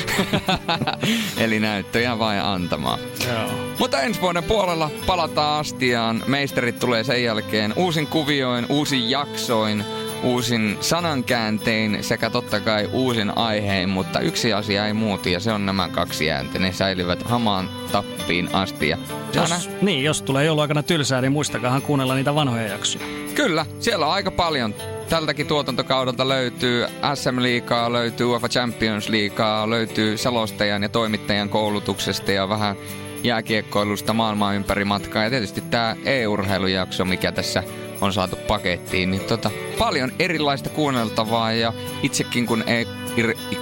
[1.37, 2.99] Eli näyttöjä vain antamaan.
[3.27, 3.73] Joo.
[3.79, 6.23] Mutta ensi vuoden puolella palataan astiaan.
[6.27, 9.85] Meisterit tulee sen jälkeen uusin kuvioin, uusin jaksoin,
[10.23, 15.65] uusin sanankääntein sekä totta kai uusin aiheen, mutta yksi asia ei muutu ja se on
[15.65, 16.59] nämä kaksi ääntä.
[16.59, 18.89] Ne säilyvät hamaan tappiin asti.
[18.89, 18.97] Ja
[19.33, 23.05] jos, niin, jos tulee jouluaikana tylsää, niin muistakahan kuunnella niitä vanhoja jaksoja.
[23.35, 24.75] Kyllä, siellä on aika paljon
[25.13, 32.49] tältäkin tuotantokaudelta löytyy SM Liikaa, löytyy UEFA Champions Liigaa, löytyy selostajan ja toimittajan koulutuksesta ja
[32.49, 32.75] vähän
[33.23, 35.23] jääkiekkoilusta maailmaa ympäri matkaa.
[35.23, 37.63] Ja tietysti tämä e-urheilujakso, mikä tässä
[38.01, 42.63] on saatu pakettiin, niin tota, paljon erilaista kuunneltavaa ja itsekin kun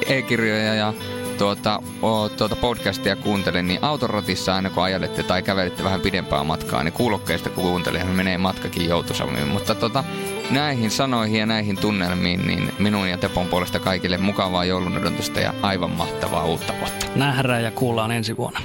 [0.08, 0.94] e-kirjoja ja
[1.42, 6.84] tuota, o, tuota podcastia kuuntelen, niin autoratissa aina kun ajelette tai kävelette vähän pidempää matkaa,
[6.84, 9.48] niin kuulokkeista kun kuuntelen, niin menee matkakin joutuisammin.
[9.48, 10.04] Mutta tota,
[10.52, 15.02] näihin sanoihin ja näihin tunnelmiin, niin minun ja Tepon puolesta kaikille mukavaa joulun
[15.42, 17.06] ja aivan mahtavaa uutta vuotta.
[17.16, 18.60] Nähdään ja kuullaan ensi vuonna.